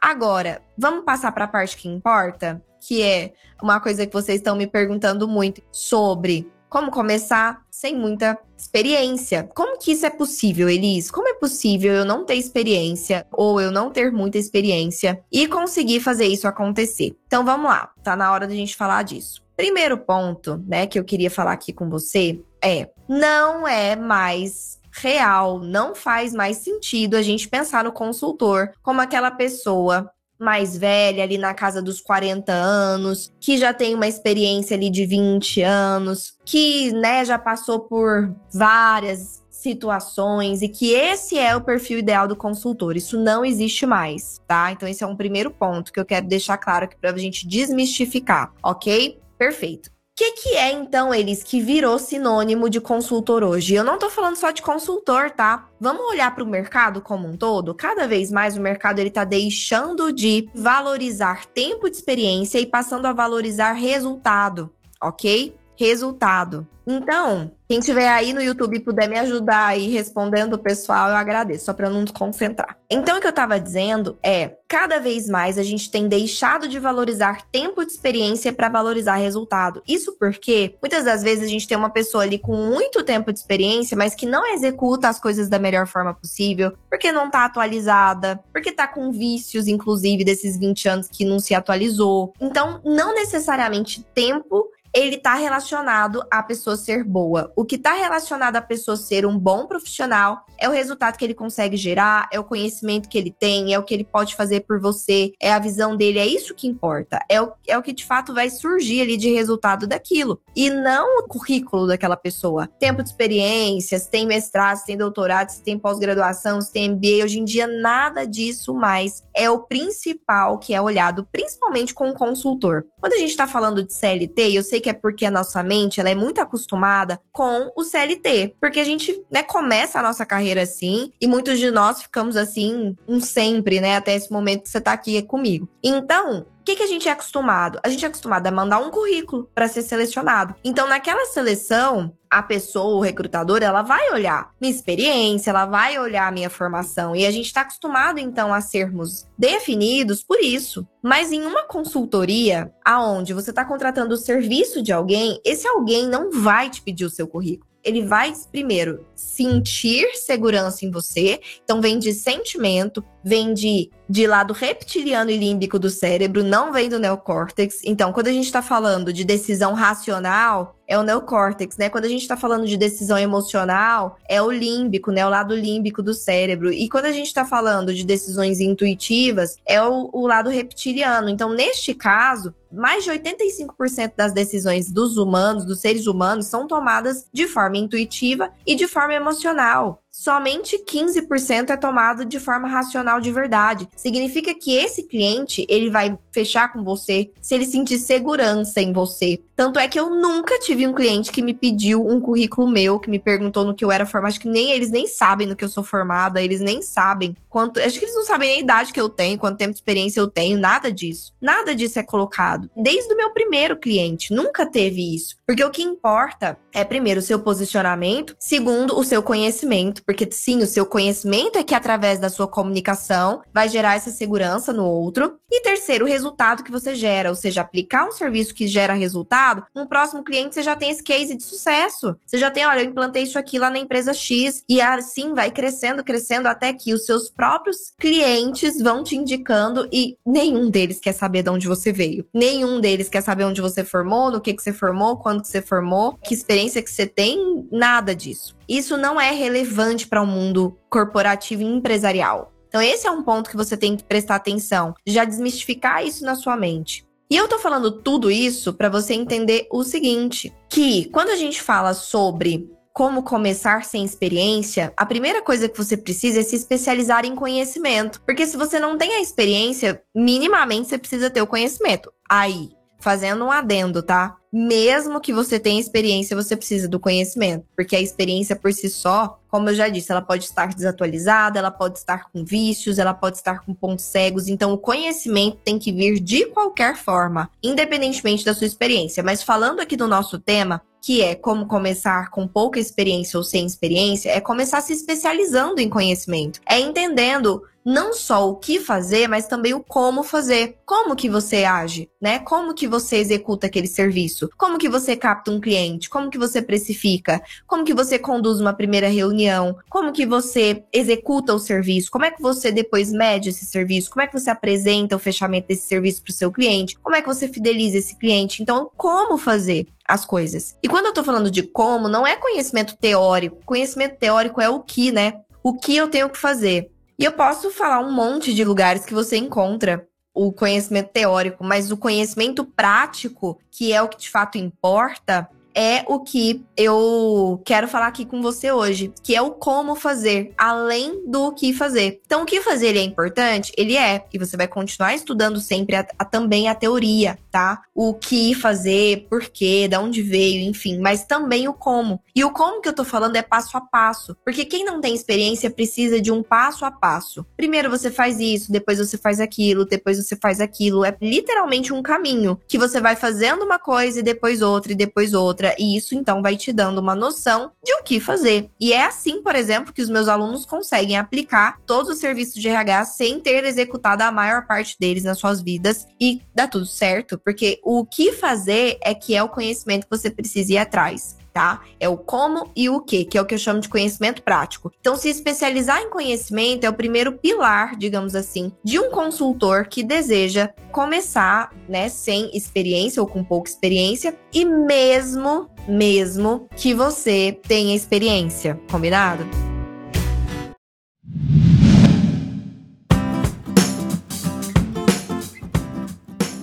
Agora, 0.00 0.60
vamos 0.76 1.04
passar 1.04 1.30
para 1.32 1.44
a 1.44 1.48
parte 1.48 1.76
que 1.76 1.88
importa, 1.88 2.62
que 2.80 3.02
é 3.02 3.32
uma 3.62 3.78
coisa 3.80 4.04
que 4.06 4.12
vocês 4.12 4.38
estão 4.38 4.56
me 4.56 4.66
perguntando 4.66 5.28
muito 5.28 5.62
sobre 5.70 6.50
como 6.72 6.90
começar 6.90 7.66
sem 7.70 7.94
muita 7.94 8.38
experiência. 8.56 9.46
Como 9.54 9.78
que 9.78 9.92
isso 9.92 10.06
é 10.06 10.10
possível, 10.10 10.70
Elis? 10.70 11.10
Como 11.10 11.28
é 11.28 11.34
possível 11.34 11.92
eu 11.92 12.04
não 12.06 12.24
ter 12.24 12.36
experiência 12.36 13.26
ou 13.30 13.60
eu 13.60 13.70
não 13.70 13.90
ter 13.90 14.10
muita 14.10 14.38
experiência 14.38 15.22
e 15.30 15.46
conseguir 15.46 16.00
fazer 16.00 16.24
isso 16.24 16.48
acontecer? 16.48 17.14
Então 17.26 17.44
vamos 17.44 17.66
lá, 17.66 17.90
tá 18.02 18.16
na 18.16 18.32
hora 18.32 18.46
da 18.46 18.54
gente 18.54 18.74
falar 18.74 19.02
disso. 19.02 19.42
Primeiro 19.54 19.98
ponto, 19.98 20.64
né, 20.66 20.86
que 20.86 20.98
eu 20.98 21.04
queria 21.04 21.30
falar 21.30 21.52
aqui 21.52 21.74
com 21.74 21.90
você 21.90 22.40
é: 22.64 22.88
não 23.06 23.68
é 23.68 23.94
mais 23.94 24.80
real, 24.90 25.58
não 25.58 25.94
faz 25.94 26.32
mais 26.32 26.56
sentido 26.56 27.16
a 27.16 27.22
gente 27.22 27.50
pensar 27.50 27.84
no 27.84 27.92
consultor 27.92 28.70
como 28.82 29.02
aquela 29.02 29.30
pessoa 29.30 30.10
mais 30.42 30.76
velha, 30.76 31.22
ali 31.22 31.38
na 31.38 31.54
casa 31.54 31.80
dos 31.80 32.00
40 32.00 32.52
anos, 32.52 33.32
que 33.40 33.56
já 33.56 33.72
tem 33.72 33.94
uma 33.94 34.08
experiência 34.08 34.76
ali 34.76 34.90
de 34.90 35.06
20 35.06 35.62
anos, 35.62 36.36
que, 36.44 36.92
né, 36.92 37.24
já 37.24 37.38
passou 37.38 37.80
por 37.80 38.34
várias 38.52 39.42
situações 39.50 40.60
e 40.60 40.68
que 40.68 40.92
esse 40.92 41.38
é 41.38 41.54
o 41.54 41.60
perfil 41.60 42.00
ideal 42.00 42.26
do 42.26 42.34
consultor. 42.34 42.96
Isso 42.96 43.16
não 43.16 43.44
existe 43.44 43.86
mais, 43.86 44.40
tá? 44.48 44.72
Então 44.72 44.88
esse 44.88 45.04
é 45.04 45.06
um 45.06 45.14
primeiro 45.14 45.52
ponto 45.52 45.92
que 45.92 46.00
eu 46.00 46.04
quero 46.04 46.26
deixar 46.26 46.58
claro 46.58 46.86
aqui 46.86 46.96
para 46.96 47.10
a 47.10 47.18
gente 47.18 47.46
desmistificar, 47.46 48.52
ok? 48.60 49.20
Perfeito 49.38 49.91
que, 50.14 50.32
que 50.32 50.48
é, 50.50 50.70
então, 50.72 51.14
eles 51.14 51.42
que 51.42 51.60
virou 51.60 51.98
sinônimo 51.98 52.68
de 52.68 52.80
consultor 52.80 53.42
hoje? 53.42 53.74
Eu 53.74 53.82
não 53.82 53.98
tô 53.98 54.10
falando 54.10 54.36
só 54.36 54.50
de 54.50 54.60
consultor, 54.60 55.30
tá? 55.30 55.68
Vamos 55.80 56.02
olhar 56.06 56.34
para 56.34 56.44
o 56.44 56.46
mercado 56.46 57.00
como 57.00 57.26
um 57.26 57.36
todo? 57.36 57.74
Cada 57.74 58.06
vez 58.06 58.30
mais 58.30 58.56
o 58.56 58.60
mercado 58.60 58.98
ele 58.98 59.10
tá 59.10 59.24
deixando 59.24 60.12
de 60.12 60.48
valorizar 60.54 61.46
tempo 61.46 61.88
de 61.88 61.96
experiência 61.96 62.58
e 62.58 62.66
passando 62.66 63.06
a 63.06 63.12
valorizar 63.12 63.72
resultado, 63.72 64.70
ok? 65.00 65.56
Resultado. 65.76 66.66
Então, 66.86 67.52
quem 67.72 67.80
tiver 67.80 68.06
aí 68.06 68.34
no 68.34 68.42
YouTube 68.42 68.76
e 68.76 68.80
puder 68.80 69.08
me 69.08 69.18
ajudar 69.18 69.68
aí 69.68 69.88
respondendo 69.88 70.52
o 70.52 70.58
pessoal, 70.58 71.08
eu 71.08 71.16
agradeço, 71.16 71.64
só 71.64 71.72
para 71.72 71.88
não 71.88 72.04
concentrar. 72.04 72.76
Então, 72.90 73.16
o 73.16 73.20
que 73.20 73.26
eu 73.26 73.30
estava 73.30 73.58
dizendo 73.58 74.18
é, 74.22 74.58
cada 74.68 74.98
vez 74.98 75.26
mais 75.26 75.56
a 75.56 75.62
gente 75.62 75.90
tem 75.90 76.06
deixado 76.06 76.68
de 76.68 76.78
valorizar 76.78 77.46
tempo 77.50 77.82
de 77.82 77.92
experiência 77.92 78.52
para 78.52 78.68
valorizar 78.68 79.14
resultado. 79.14 79.82
Isso 79.88 80.14
porque 80.18 80.74
muitas 80.82 81.06
das 81.06 81.22
vezes 81.22 81.44
a 81.44 81.48
gente 81.48 81.66
tem 81.66 81.78
uma 81.78 81.88
pessoa 81.88 82.24
ali 82.24 82.38
com 82.38 82.54
muito 82.54 83.02
tempo 83.02 83.32
de 83.32 83.38
experiência, 83.38 83.96
mas 83.96 84.14
que 84.14 84.26
não 84.26 84.46
executa 84.52 85.08
as 85.08 85.18
coisas 85.18 85.48
da 85.48 85.58
melhor 85.58 85.86
forma 85.86 86.12
possível, 86.12 86.74
porque 86.90 87.10
não 87.10 87.28
está 87.28 87.46
atualizada, 87.46 88.38
porque 88.52 88.68
está 88.68 88.86
com 88.86 89.10
vícios 89.10 89.66
inclusive 89.66 90.24
desses 90.24 90.58
20 90.58 90.88
anos 90.90 91.08
que 91.08 91.24
não 91.24 91.38
se 91.38 91.54
atualizou. 91.54 92.34
Então, 92.38 92.82
não 92.84 93.14
necessariamente 93.14 94.04
tempo 94.14 94.68
ele 94.94 95.16
está 95.16 95.34
relacionado 95.34 96.22
à 96.30 96.42
pessoa 96.42 96.76
ser 96.76 97.02
boa. 97.02 97.52
O 97.56 97.64
que 97.64 97.76
está 97.76 97.94
relacionado 97.94 98.56
à 98.56 98.62
pessoa 98.62 98.96
ser 98.96 99.24
um 99.24 99.38
bom 99.38 99.66
profissional 99.66 100.44
é 100.58 100.68
o 100.68 100.72
resultado 100.72 101.16
que 101.16 101.24
ele 101.24 101.34
consegue 101.34 101.76
gerar, 101.76 102.28
é 102.30 102.38
o 102.38 102.44
conhecimento 102.44 103.08
que 103.08 103.16
ele 103.16 103.30
tem, 103.30 103.72
é 103.72 103.78
o 103.78 103.82
que 103.82 103.94
ele 103.94 104.04
pode 104.04 104.36
fazer 104.36 104.60
por 104.60 104.80
você, 104.80 105.32
é 105.40 105.52
a 105.52 105.58
visão 105.58 105.96
dele, 105.96 106.18
é 106.18 106.26
isso 106.26 106.54
que 106.54 106.68
importa. 106.68 107.18
É 107.28 107.40
o, 107.40 107.52
é 107.66 107.78
o 107.78 107.82
que 107.82 107.92
de 107.92 108.04
fato 108.04 108.34
vai 108.34 108.50
surgir 108.50 109.00
ali 109.00 109.16
de 109.16 109.32
resultado 109.32 109.86
daquilo. 109.86 110.40
E 110.54 110.68
não 110.68 111.20
o 111.20 111.26
currículo 111.26 111.86
daquela 111.86 112.16
pessoa. 112.16 112.68
Tempo 112.78 113.02
de 113.02 113.08
experiência, 113.08 113.98
se 113.98 114.10
tem 114.10 114.26
mestrado, 114.26 114.76
se 114.76 114.86
tem 114.86 114.96
doutorado, 114.96 115.48
se 115.48 115.62
tem 115.62 115.78
pós-graduação, 115.78 116.60
se 116.60 116.72
tem 116.72 116.90
MBA. 116.90 117.24
Hoje 117.24 117.40
em 117.40 117.44
dia, 117.44 117.66
nada 117.66 118.26
disso 118.26 118.74
mais 118.74 119.22
é 119.34 119.50
o 119.50 119.60
principal 119.60 120.58
que 120.58 120.74
é 120.74 120.80
olhado, 120.80 121.26
principalmente 121.32 121.94
com 121.94 122.10
o 122.10 122.14
consultor. 122.14 122.84
Quando 123.00 123.14
a 123.14 123.18
gente 123.18 123.30
está 123.30 123.46
falando 123.46 123.82
de 123.82 123.94
CLT, 123.94 124.52
eu 124.52 124.62
sei 124.62 124.81
que 124.82 124.90
é 124.90 124.92
porque 124.92 125.24
a 125.24 125.30
nossa 125.30 125.62
mente 125.62 126.00
ela 126.00 126.10
é 126.10 126.14
muito 126.14 126.40
acostumada 126.40 127.20
com 127.32 127.72
o 127.76 127.84
CLT, 127.84 128.56
porque 128.60 128.80
a 128.80 128.84
gente 128.84 129.24
né, 129.30 129.42
começa 129.42 129.98
a 129.98 130.02
nossa 130.02 130.26
carreira 130.26 130.62
assim 130.62 131.12
e 131.20 131.26
muitos 131.26 131.58
de 131.58 131.70
nós 131.70 132.02
ficamos 132.02 132.36
assim 132.36 132.96
um 133.08 133.20
sempre, 133.20 133.80
né, 133.80 133.96
até 133.96 134.14
esse 134.14 134.30
momento 134.30 134.64
que 134.64 134.68
você 134.68 134.78
está 134.78 134.92
aqui 134.92 135.22
comigo. 135.22 135.68
Então, 135.82 136.46
O 136.62 136.64
que, 136.64 136.76
que 136.76 136.82
a 136.84 136.86
gente 136.86 137.08
é 137.08 137.10
acostumado? 137.10 137.80
A 137.82 137.88
gente 137.88 138.04
é 138.04 138.08
acostumado 138.08 138.46
a 138.46 138.50
mandar 138.52 138.78
um 138.78 138.88
currículo 138.88 139.50
para 139.52 139.66
ser 139.66 139.82
selecionado. 139.82 140.54
Então, 140.62 140.86
naquela 140.86 141.26
seleção, 141.26 142.16
a 142.30 142.40
pessoa, 142.40 142.94
o 142.94 143.00
recrutador, 143.00 143.64
ela 143.64 143.82
vai 143.82 144.12
olhar 144.12 144.48
minha 144.60 144.72
experiência, 144.72 145.50
ela 145.50 145.66
vai 145.66 145.98
olhar 145.98 146.30
minha 146.30 146.48
formação. 146.48 147.16
E 147.16 147.26
a 147.26 147.32
gente 147.32 147.46
está 147.46 147.62
acostumado, 147.62 148.20
então, 148.20 148.54
a 148.54 148.60
sermos 148.60 149.26
definidos 149.36 150.22
por 150.22 150.38
isso. 150.38 150.86
Mas 151.02 151.32
em 151.32 151.44
uma 151.44 151.64
consultoria, 151.64 152.72
aonde 152.84 153.34
você 153.34 153.50
está 153.50 153.64
contratando 153.64 154.14
o 154.14 154.16
serviço 154.16 154.80
de 154.80 154.92
alguém, 154.92 155.40
esse 155.44 155.66
alguém 155.66 156.06
não 156.06 156.30
vai 156.30 156.70
te 156.70 156.80
pedir 156.80 157.04
o 157.04 157.10
seu 157.10 157.26
currículo 157.26 157.72
ele 157.84 158.02
vai 158.02 158.32
primeiro 158.50 159.04
sentir 159.14 160.14
segurança 160.14 160.84
em 160.84 160.90
você. 160.90 161.40
Então 161.64 161.80
vem 161.80 161.98
de 161.98 162.12
sentimento, 162.12 163.04
vem 163.24 163.52
de, 163.52 163.90
de 164.12 164.26
lado 164.26 164.52
reptiliano 164.52 165.30
e 165.30 165.38
límbico 165.38 165.78
do 165.78 165.88
cérebro, 165.88 166.44
não 166.44 166.70
vem 166.70 166.86
do 166.86 166.98
neocórtex. 166.98 167.80
Então, 167.82 168.12
quando 168.12 168.26
a 168.26 168.32
gente 168.32 168.44
está 168.44 168.60
falando 168.60 169.10
de 169.10 169.24
decisão 169.24 169.72
racional, 169.72 170.76
é 170.86 170.98
o 170.98 171.02
neocórtex, 171.02 171.78
né? 171.78 171.88
Quando 171.88 172.04
a 172.04 172.08
gente 172.08 172.20
está 172.20 172.36
falando 172.36 172.66
de 172.66 172.76
decisão 172.76 173.16
emocional, 173.16 174.18
é 174.28 174.42
o 174.42 174.50
límbico, 174.50 175.10
né? 175.10 175.24
O 175.24 175.30
lado 175.30 175.56
límbico 175.56 176.02
do 176.02 176.12
cérebro. 176.12 176.70
E 176.70 176.90
quando 176.90 177.06
a 177.06 177.12
gente 177.12 177.28
está 177.28 177.46
falando 177.46 177.94
de 177.94 178.04
decisões 178.04 178.60
intuitivas, 178.60 179.56
é 179.66 179.82
o, 179.82 180.10
o 180.12 180.26
lado 180.26 180.50
reptiliano. 180.50 181.30
Então, 181.30 181.54
neste 181.54 181.94
caso, 181.94 182.54
mais 182.70 183.04
de 183.04 183.10
85% 183.12 184.12
das 184.14 184.34
decisões 184.34 184.90
dos 184.90 185.16
humanos, 185.16 185.64
dos 185.64 185.80
seres 185.80 186.06
humanos, 186.06 186.44
são 186.44 186.66
tomadas 186.66 187.26
de 187.32 187.48
forma 187.48 187.78
intuitiva 187.78 188.50
e 188.66 188.74
de 188.74 188.86
forma 188.86 189.14
emocional 189.14 190.01
somente 190.12 190.78
15% 190.84 191.70
é 191.70 191.76
tomado 191.76 192.24
de 192.24 192.38
forma 192.38 192.68
racional 192.68 193.20
de 193.20 193.32
verdade. 193.32 193.88
Significa 193.96 194.54
que 194.54 194.76
esse 194.76 195.04
cliente, 195.04 195.66
ele 195.68 195.90
vai 195.90 196.16
fechar 196.30 196.72
com 196.72 196.84
você 196.84 197.30
se 197.40 197.54
ele 197.54 197.64
sentir 197.64 197.98
segurança 197.98 198.80
em 198.80 198.92
você. 198.92 199.42
Tanto 199.56 199.78
é 199.78 199.88
que 199.88 199.98
eu 199.98 200.10
nunca 200.10 200.58
tive 200.58 200.86
um 200.86 200.92
cliente 200.92 201.32
que 201.32 201.42
me 201.42 201.54
pediu 201.54 202.06
um 202.06 202.20
currículo 202.20 202.68
meu, 202.68 202.98
que 202.98 203.10
me 203.10 203.18
perguntou 203.18 203.64
no 203.64 203.74
que 203.74 203.84
eu 203.84 203.92
era 203.92 204.04
formada. 204.04 204.32
Acho 204.32 204.40
que 204.40 204.48
nem 204.48 204.72
eles 204.72 204.90
nem 204.90 205.06
sabem 205.06 205.46
no 205.46 205.56
que 205.56 205.64
eu 205.64 205.68
sou 205.68 205.82
formada, 205.82 206.42
eles 206.42 206.60
nem 206.60 206.82
sabem 206.82 207.36
quanto. 207.48 207.80
Acho 207.80 207.98
que 207.98 208.04
eles 208.04 208.14
não 208.14 208.24
sabem 208.24 208.50
a 208.50 208.58
idade 208.58 208.92
que 208.92 209.00
eu 209.00 209.08
tenho, 209.08 209.38
quanto 209.38 209.58
tempo 209.58 209.72
de 209.72 209.78
experiência 209.78 210.20
eu 210.20 210.28
tenho, 210.28 210.58
nada 210.58 210.92
disso. 210.92 211.32
Nada 211.40 211.74
disso 211.74 211.98
é 211.98 212.02
colocado. 212.02 212.70
Desde 212.76 213.12
o 213.12 213.16
meu 213.16 213.30
primeiro 213.30 213.76
cliente, 213.76 214.34
nunca 214.34 214.66
teve 214.66 215.14
isso. 215.14 215.36
Porque 215.46 215.64
o 215.64 215.70
que 215.70 215.82
importa 215.82 216.58
é, 216.72 216.84
primeiro, 216.84 217.20
o 217.20 217.22
seu 217.22 217.38
posicionamento, 217.38 218.34
segundo, 218.38 218.98
o 218.98 219.04
seu 219.04 219.22
conhecimento 219.22 220.01
porque 220.04 220.28
sim, 220.30 220.58
o 220.58 220.66
seu 220.66 220.86
conhecimento 220.86 221.58
é 221.58 221.62
que 221.62 221.74
através 221.74 222.18
da 222.18 222.28
sua 222.28 222.48
comunicação 222.48 223.42
vai 223.52 223.68
gerar 223.68 223.96
essa 223.96 224.10
segurança 224.10 224.72
no 224.72 224.84
outro. 224.84 225.38
E 225.50 225.60
terceiro, 225.60 226.04
o 226.04 226.08
resultado 226.08 226.62
que 226.62 226.70
você 226.70 226.94
gera, 226.94 227.28
ou 227.28 227.34
seja, 227.34 227.60
aplicar 227.60 228.06
um 228.06 228.12
serviço 228.12 228.54
que 228.54 228.66
gera 228.66 228.94
resultado, 228.94 229.64
no 229.74 229.86
próximo 229.86 230.24
cliente 230.24 230.54
você 230.54 230.62
já 230.62 230.74
tem 230.74 230.90
esse 230.90 231.02
case 231.02 231.34
de 231.34 231.42
sucesso. 231.42 232.16
Você 232.26 232.38
já 232.38 232.50
tem, 232.50 232.66
olha, 232.66 232.80
eu 232.80 232.86
implantei 232.86 233.22
isso 233.24 233.38
aqui 233.38 233.58
lá 233.58 233.70
na 233.70 233.78
empresa 233.78 234.14
X 234.14 234.64
e 234.68 234.80
assim 234.80 235.34
vai 235.34 235.50
crescendo, 235.50 236.02
crescendo 236.02 236.48
até 236.48 236.72
que 236.72 236.94
os 236.94 237.04
seus 237.04 237.30
próprios 237.30 237.92
clientes 237.98 238.80
vão 238.80 239.04
te 239.04 239.16
indicando 239.16 239.88
e 239.92 240.16
nenhum 240.24 240.70
deles 240.70 240.98
quer 240.98 241.12
saber 241.12 241.42
de 241.42 241.50
onde 241.50 241.68
você 241.68 241.92
veio. 241.92 242.26
Nenhum 242.32 242.80
deles 242.80 243.08
quer 243.08 243.22
saber 243.22 243.44
onde 243.44 243.60
você 243.60 243.84
formou, 243.84 244.30
no 244.30 244.40
que 244.40 244.54
que 244.54 244.62
você 244.62 244.72
formou, 244.72 245.16
quando 245.18 245.42
que 245.42 245.48
você 245.48 245.62
formou, 245.62 246.14
que 246.14 246.34
experiência 246.34 246.82
que 246.82 246.90
você 246.90 247.06
tem, 247.06 247.68
nada 247.70 248.14
disso 248.14 248.54
isso 248.68 248.96
não 248.96 249.20
é 249.20 249.30
relevante 249.30 250.06
para 250.06 250.20
o 250.20 250.24
um 250.24 250.28
mundo 250.28 250.78
corporativo 250.88 251.62
e 251.62 251.66
empresarial. 251.66 252.52
Então, 252.68 252.80
esse 252.80 253.06
é 253.06 253.10
um 253.10 253.22
ponto 253.22 253.50
que 253.50 253.56
você 253.56 253.76
tem 253.76 253.96
que 253.96 254.04
prestar 254.04 254.36
atenção, 254.36 254.94
já 255.06 255.24
desmistificar 255.24 256.04
isso 256.06 256.24
na 256.24 256.34
sua 256.34 256.56
mente. 256.56 257.04
E 257.30 257.36
eu 257.36 257.48
tô 257.48 257.58
falando 257.58 258.02
tudo 258.02 258.30
isso 258.30 258.72
para 258.72 258.88
você 258.88 259.14
entender 259.14 259.66
o 259.70 259.84
seguinte: 259.84 260.52
que 260.68 261.06
quando 261.06 261.30
a 261.30 261.36
gente 261.36 261.62
fala 261.62 261.94
sobre 261.94 262.70
como 262.92 263.22
começar 263.22 263.84
sem 263.84 264.04
experiência, 264.04 264.92
a 264.96 265.06
primeira 265.06 265.40
coisa 265.40 265.68
que 265.68 265.76
você 265.76 265.96
precisa 265.96 266.40
é 266.40 266.42
se 266.42 266.56
especializar 266.56 267.24
em 267.24 267.34
conhecimento. 267.34 268.20
Porque 268.26 268.46
se 268.46 268.56
você 268.56 268.78
não 268.78 268.98
tem 268.98 269.14
a 269.14 269.20
experiência, 269.20 270.02
minimamente 270.14 270.88
você 270.88 270.98
precisa 270.98 271.30
ter 271.30 271.40
o 271.40 271.46
conhecimento. 271.46 272.12
Aí, 272.28 272.70
fazendo 273.02 273.44
um 273.44 273.50
adendo, 273.50 274.02
tá? 274.02 274.36
Mesmo 274.52 275.20
que 275.20 275.32
você 275.32 275.58
tenha 275.58 275.80
experiência, 275.80 276.36
você 276.36 276.56
precisa 276.56 276.86
do 276.86 277.00
conhecimento, 277.00 277.66
porque 277.74 277.96
a 277.96 278.00
experiência 278.00 278.54
por 278.54 278.72
si 278.72 278.88
só, 278.88 279.40
como 279.48 279.68
eu 279.68 279.74
já 279.74 279.88
disse, 279.88 280.12
ela 280.12 280.22
pode 280.22 280.44
estar 280.44 280.72
desatualizada, 280.72 281.58
ela 281.58 281.70
pode 281.70 281.98
estar 281.98 282.30
com 282.30 282.44
vícios, 282.44 282.98
ela 282.98 283.12
pode 283.12 283.38
estar 283.38 283.64
com 283.64 283.74
pontos 283.74 284.04
cegos. 284.04 284.48
Então, 284.48 284.72
o 284.72 284.78
conhecimento 284.78 285.58
tem 285.64 285.78
que 285.78 285.90
vir 285.90 286.20
de 286.20 286.46
qualquer 286.46 286.96
forma, 286.96 287.50
independentemente 287.62 288.44
da 288.44 288.54
sua 288.54 288.66
experiência. 288.66 289.22
Mas 289.22 289.42
falando 289.42 289.80
aqui 289.80 289.96
do 289.96 290.06
nosso 290.06 290.38
tema, 290.38 290.80
que 291.00 291.20
é 291.20 291.34
como 291.34 291.66
começar 291.66 292.30
com 292.30 292.46
pouca 292.46 292.78
experiência 292.78 293.36
ou 293.36 293.42
sem 293.42 293.66
experiência, 293.66 294.30
é 294.30 294.40
começar 294.40 294.80
se 294.80 294.92
especializando 294.92 295.80
em 295.80 295.88
conhecimento, 295.88 296.60
é 296.64 296.78
entendendo 296.78 297.62
não 297.84 298.12
só 298.12 298.48
o 298.48 298.56
que 298.56 298.80
fazer, 298.80 299.28
mas 299.28 299.46
também 299.46 299.74
o 299.74 299.80
como 299.80 300.22
fazer. 300.22 300.78
Como 300.84 301.16
que 301.16 301.28
você 301.28 301.64
age, 301.64 302.08
né? 302.20 302.38
Como 302.38 302.74
que 302.74 302.86
você 302.86 303.16
executa 303.16 303.66
aquele 303.66 303.86
serviço? 303.86 304.48
Como 304.56 304.78
que 304.78 304.88
você 304.88 305.16
capta 305.16 305.50
um 305.50 305.60
cliente? 305.60 306.08
Como 306.08 306.30
que 306.30 306.38
você 306.38 306.62
precifica? 306.62 307.42
Como 307.66 307.84
que 307.84 307.94
você 307.94 308.18
conduz 308.18 308.60
uma 308.60 308.72
primeira 308.72 309.08
reunião? 309.08 309.76
Como 309.88 310.12
que 310.12 310.26
você 310.26 310.84
executa 310.92 311.54
o 311.54 311.58
serviço? 311.58 312.10
Como 312.10 312.24
é 312.24 312.30
que 312.30 312.42
você 312.42 312.70
depois 312.70 313.12
mede 313.12 313.50
esse 313.50 313.64
serviço? 313.64 314.10
Como 314.10 314.22
é 314.22 314.26
que 314.26 314.38
você 314.38 314.50
apresenta 314.50 315.16
o 315.16 315.18
fechamento 315.18 315.68
desse 315.68 315.88
serviço 315.88 316.22
para 316.22 316.30
o 316.30 316.34
seu 316.34 316.52
cliente? 316.52 316.98
Como 316.98 317.16
é 317.16 317.22
que 317.22 317.28
você 317.28 317.48
fideliza 317.48 317.98
esse 317.98 318.16
cliente? 318.16 318.62
Então, 318.62 318.90
como 318.96 319.38
fazer? 319.38 319.86
as 320.06 320.26
coisas. 320.26 320.76
E 320.82 320.88
quando 320.88 321.06
eu 321.06 321.14
tô 321.14 321.24
falando 321.24 321.50
de 321.50 321.62
como, 321.62 322.06
não 322.06 322.26
é 322.26 322.36
conhecimento 322.36 322.96
teórico. 322.96 323.62
Conhecimento 323.64 324.18
teórico 324.18 324.60
é 324.60 324.68
o 324.68 324.80
que, 324.80 325.10
né? 325.10 325.40
O 325.62 325.74
que 325.74 325.96
eu 325.96 326.08
tenho 326.08 326.28
que 326.28 326.36
fazer. 326.36 326.91
E 327.22 327.24
eu 327.24 327.30
posso 327.30 327.70
falar 327.70 328.00
um 328.00 328.10
monte 328.10 328.52
de 328.52 328.64
lugares 328.64 329.04
que 329.04 329.14
você 329.14 329.36
encontra 329.36 330.08
o 330.34 330.52
conhecimento 330.52 331.10
teórico, 331.10 331.62
mas 331.62 331.92
o 331.92 331.96
conhecimento 331.96 332.64
prático, 332.64 333.60
que 333.70 333.92
é 333.92 334.02
o 334.02 334.08
que 334.08 334.18
de 334.18 334.28
fato 334.28 334.58
importa, 334.58 335.48
é 335.72 336.04
o 336.08 336.18
que 336.18 336.64
eu 336.76 337.62
quero 337.64 337.86
falar 337.86 338.08
aqui 338.08 338.24
com 338.24 338.42
você 338.42 338.72
hoje, 338.72 339.12
que 339.22 339.36
é 339.36 339.40
o 339.40 339.52
como 339.52 339.94
fazer, 339.94 340.52
além 340.58 341.24
do 341.30 341.52
que 341.52 341.72
fazer. 341.72 342.20
Então, 342.26 342.42
o 342.42 342.44
que 342.44 342.60
fazer 342.60 342.96
é 342.96 343.02
importante? 343.02 343.72
Ele 343.78 343.96
é, 343.96 344.24
e 344.32 344.36
você 344.36 344.56
vai 344.56 344.66
continuar 344.66 345.14
estudando 345.14 345.60
sempre 345.60 345.94
a, 345.94 346.04
a, 346.18 346.24
também 346.24 346.68
a 346.68 346.74
teoria, 346.74 347.38
tá? 347.52 347.82
O 347.94 348.14
que 348.14 348.54
fazer, 348.54 349.26
por 349.28 349.44
quê, 349.44 349.86
da 349.86 350.00
onde 350.00 350.22
veio, 350.22 350.68
enfim, 350.68 350.98
mas 350.98 351.24
também 351.24 351.68
o 351.68 351.74
como. 351.74 352.20
E 352.34 352.42
o 352.42 352.50
como 352.50 352.80
que 352.80 352.88
eu 352.88 352.94
tô 352.94 353.04
falando 353.04 353.36
é 353.36 353.42
passo 353.42 353.76
a 353.76 353.80
passo, 353.80 354.34
porque 354.42 354.64
quem 354.64 354.84
não 354.84 355.00
tem 355.00 355.14
experiência 355.14 355.70
precisa 355.70 356.20
de 356.20 356.32
um 356.32 356.42
passo 356.42 356.86
a 356.86 356.90
passo. 356.90 357.46
Primeiro 357.56 357.90
você 357.90 358.10
faz 358.10 358.40
isso, 358.40 358.72
depois 358.72 358.98
você 358.98 359.18
faz 359.18 359.38
aquilo, 359.38 359.84
depois 359.84 360.16
você 360.16 360.34
faz 360.34 360.60
aquilo. 360.60 361.04
É 361.04 361.14
literalmente 361.20 361.92
um 361.92 362.02
caminho 362.02 362.58
que 362.66 362.78
você 362.78 363.00
vai 363.00 363.14
fazendo 363.14 363.64
uma 363.64 363.78
coisa 363.78 364.20
e 364.20 364.22
depois 364.22 364.62
outra 364.62 364.92
e 364.92 364.96
depois 364.96 365.34
outra 365.34 365.74
e 365.78 365.96
isso 365.96 366.14
então 366.14 366.40
vai 366.40 366.56
te 366.56 366.72
dando 366.72 366.98
uma 366.98 367.14
noção 367.14 367.72
de 367.84 367.92
o 367.94 368.02
que 368.02 368.18
fazer. 368.18 368.70
E 368.80 368.92
é 368.92 369.04
assim, 369.04 369.42
por 369.42 369.54
exemplo, 369.54 369.92
que 369.92 370.00
os 370.00 370.08
meus 370.08 370.28
alunos 370.28 370.64
conseguem 370.64 371.18
aplicar 371.18 371.78
todos 371.86 372.10
os 372.10 372.18
serviços 372.18 372.54
de 372.54 372.68
RH 372.68 373.04
sem 373.06 373.40
ter 373.40 373.64
executado 373.64 374.22
a 374.22 374.32
maior 374.32 374.66
parte 374.66 374.96
deles 374.98 375.24
nas 375.24 375.38
suas 375.38 375.60
vidas 375.60 376.06
e 376.20 376.40
dá 376.54 376.66
tudo 376.66 376.86
certo, 376.86 377.38
porque 377.44 377.80
o 377.82 378.04
que 378.04 378.32
fazer 378.32 378.98
é 379.00 379.14
que 379.14 379.34
é 379.34 379.42
o 379.42 379.48
conhecimento 379.48 380.04
que 380.04 380.16
você 380.16 380.30
precisa 380.30 380.72
ir 380.72 380.78
atrás 380.78 381.36
tá? 381.52 381.82
É 382.00 382.08
o 382.08 382.16
como 382.16 382.70
e 382.74 382.88
o 382.88 383.00
que, 383.00 383.24
que 383.24 383.36
é 383.36 383.40
o 383.40 383.44
que 383.44 383.54
eu 383.54 383.58
chamo 383.58 383.80
de 383.80 383.88
conhecimento 383.88 384.42
prático. 384.42 384.92
Então, 385.00 385.16
se 385.16 385.28
especializar 385.28 386.00
em 386.00 386.10
conhecimento 386.10 386.84
é 386.84 386.88
o 386.88 386.94
primeiro 386.94 387.32
pilar, 387.32 387.96
digamos 387.96 388.34
assim, 388.34 388.72
de 388.82 388.98
um 388.98 389.10
consultor 389.10 389.86
que 389.86 390.02
deseja 390.02 390.70
começar, 390.90 391.72
né, 391.88 392.08
sem 392.08 392.50
experiência 392.56 393.20
ou 393.20 393.28
com 393.28 393.44
pouca 393.44 393.68
experiência 393.68 394.34
e 394.52 394.64
mesmo, 394.64 395.68
mesmo 395.86 396.68
que 396.76 396.94
você 396.94 397.58
tenha 397.66 397.94
experiência, 397.94 398.80
combinado? 398.90 399.71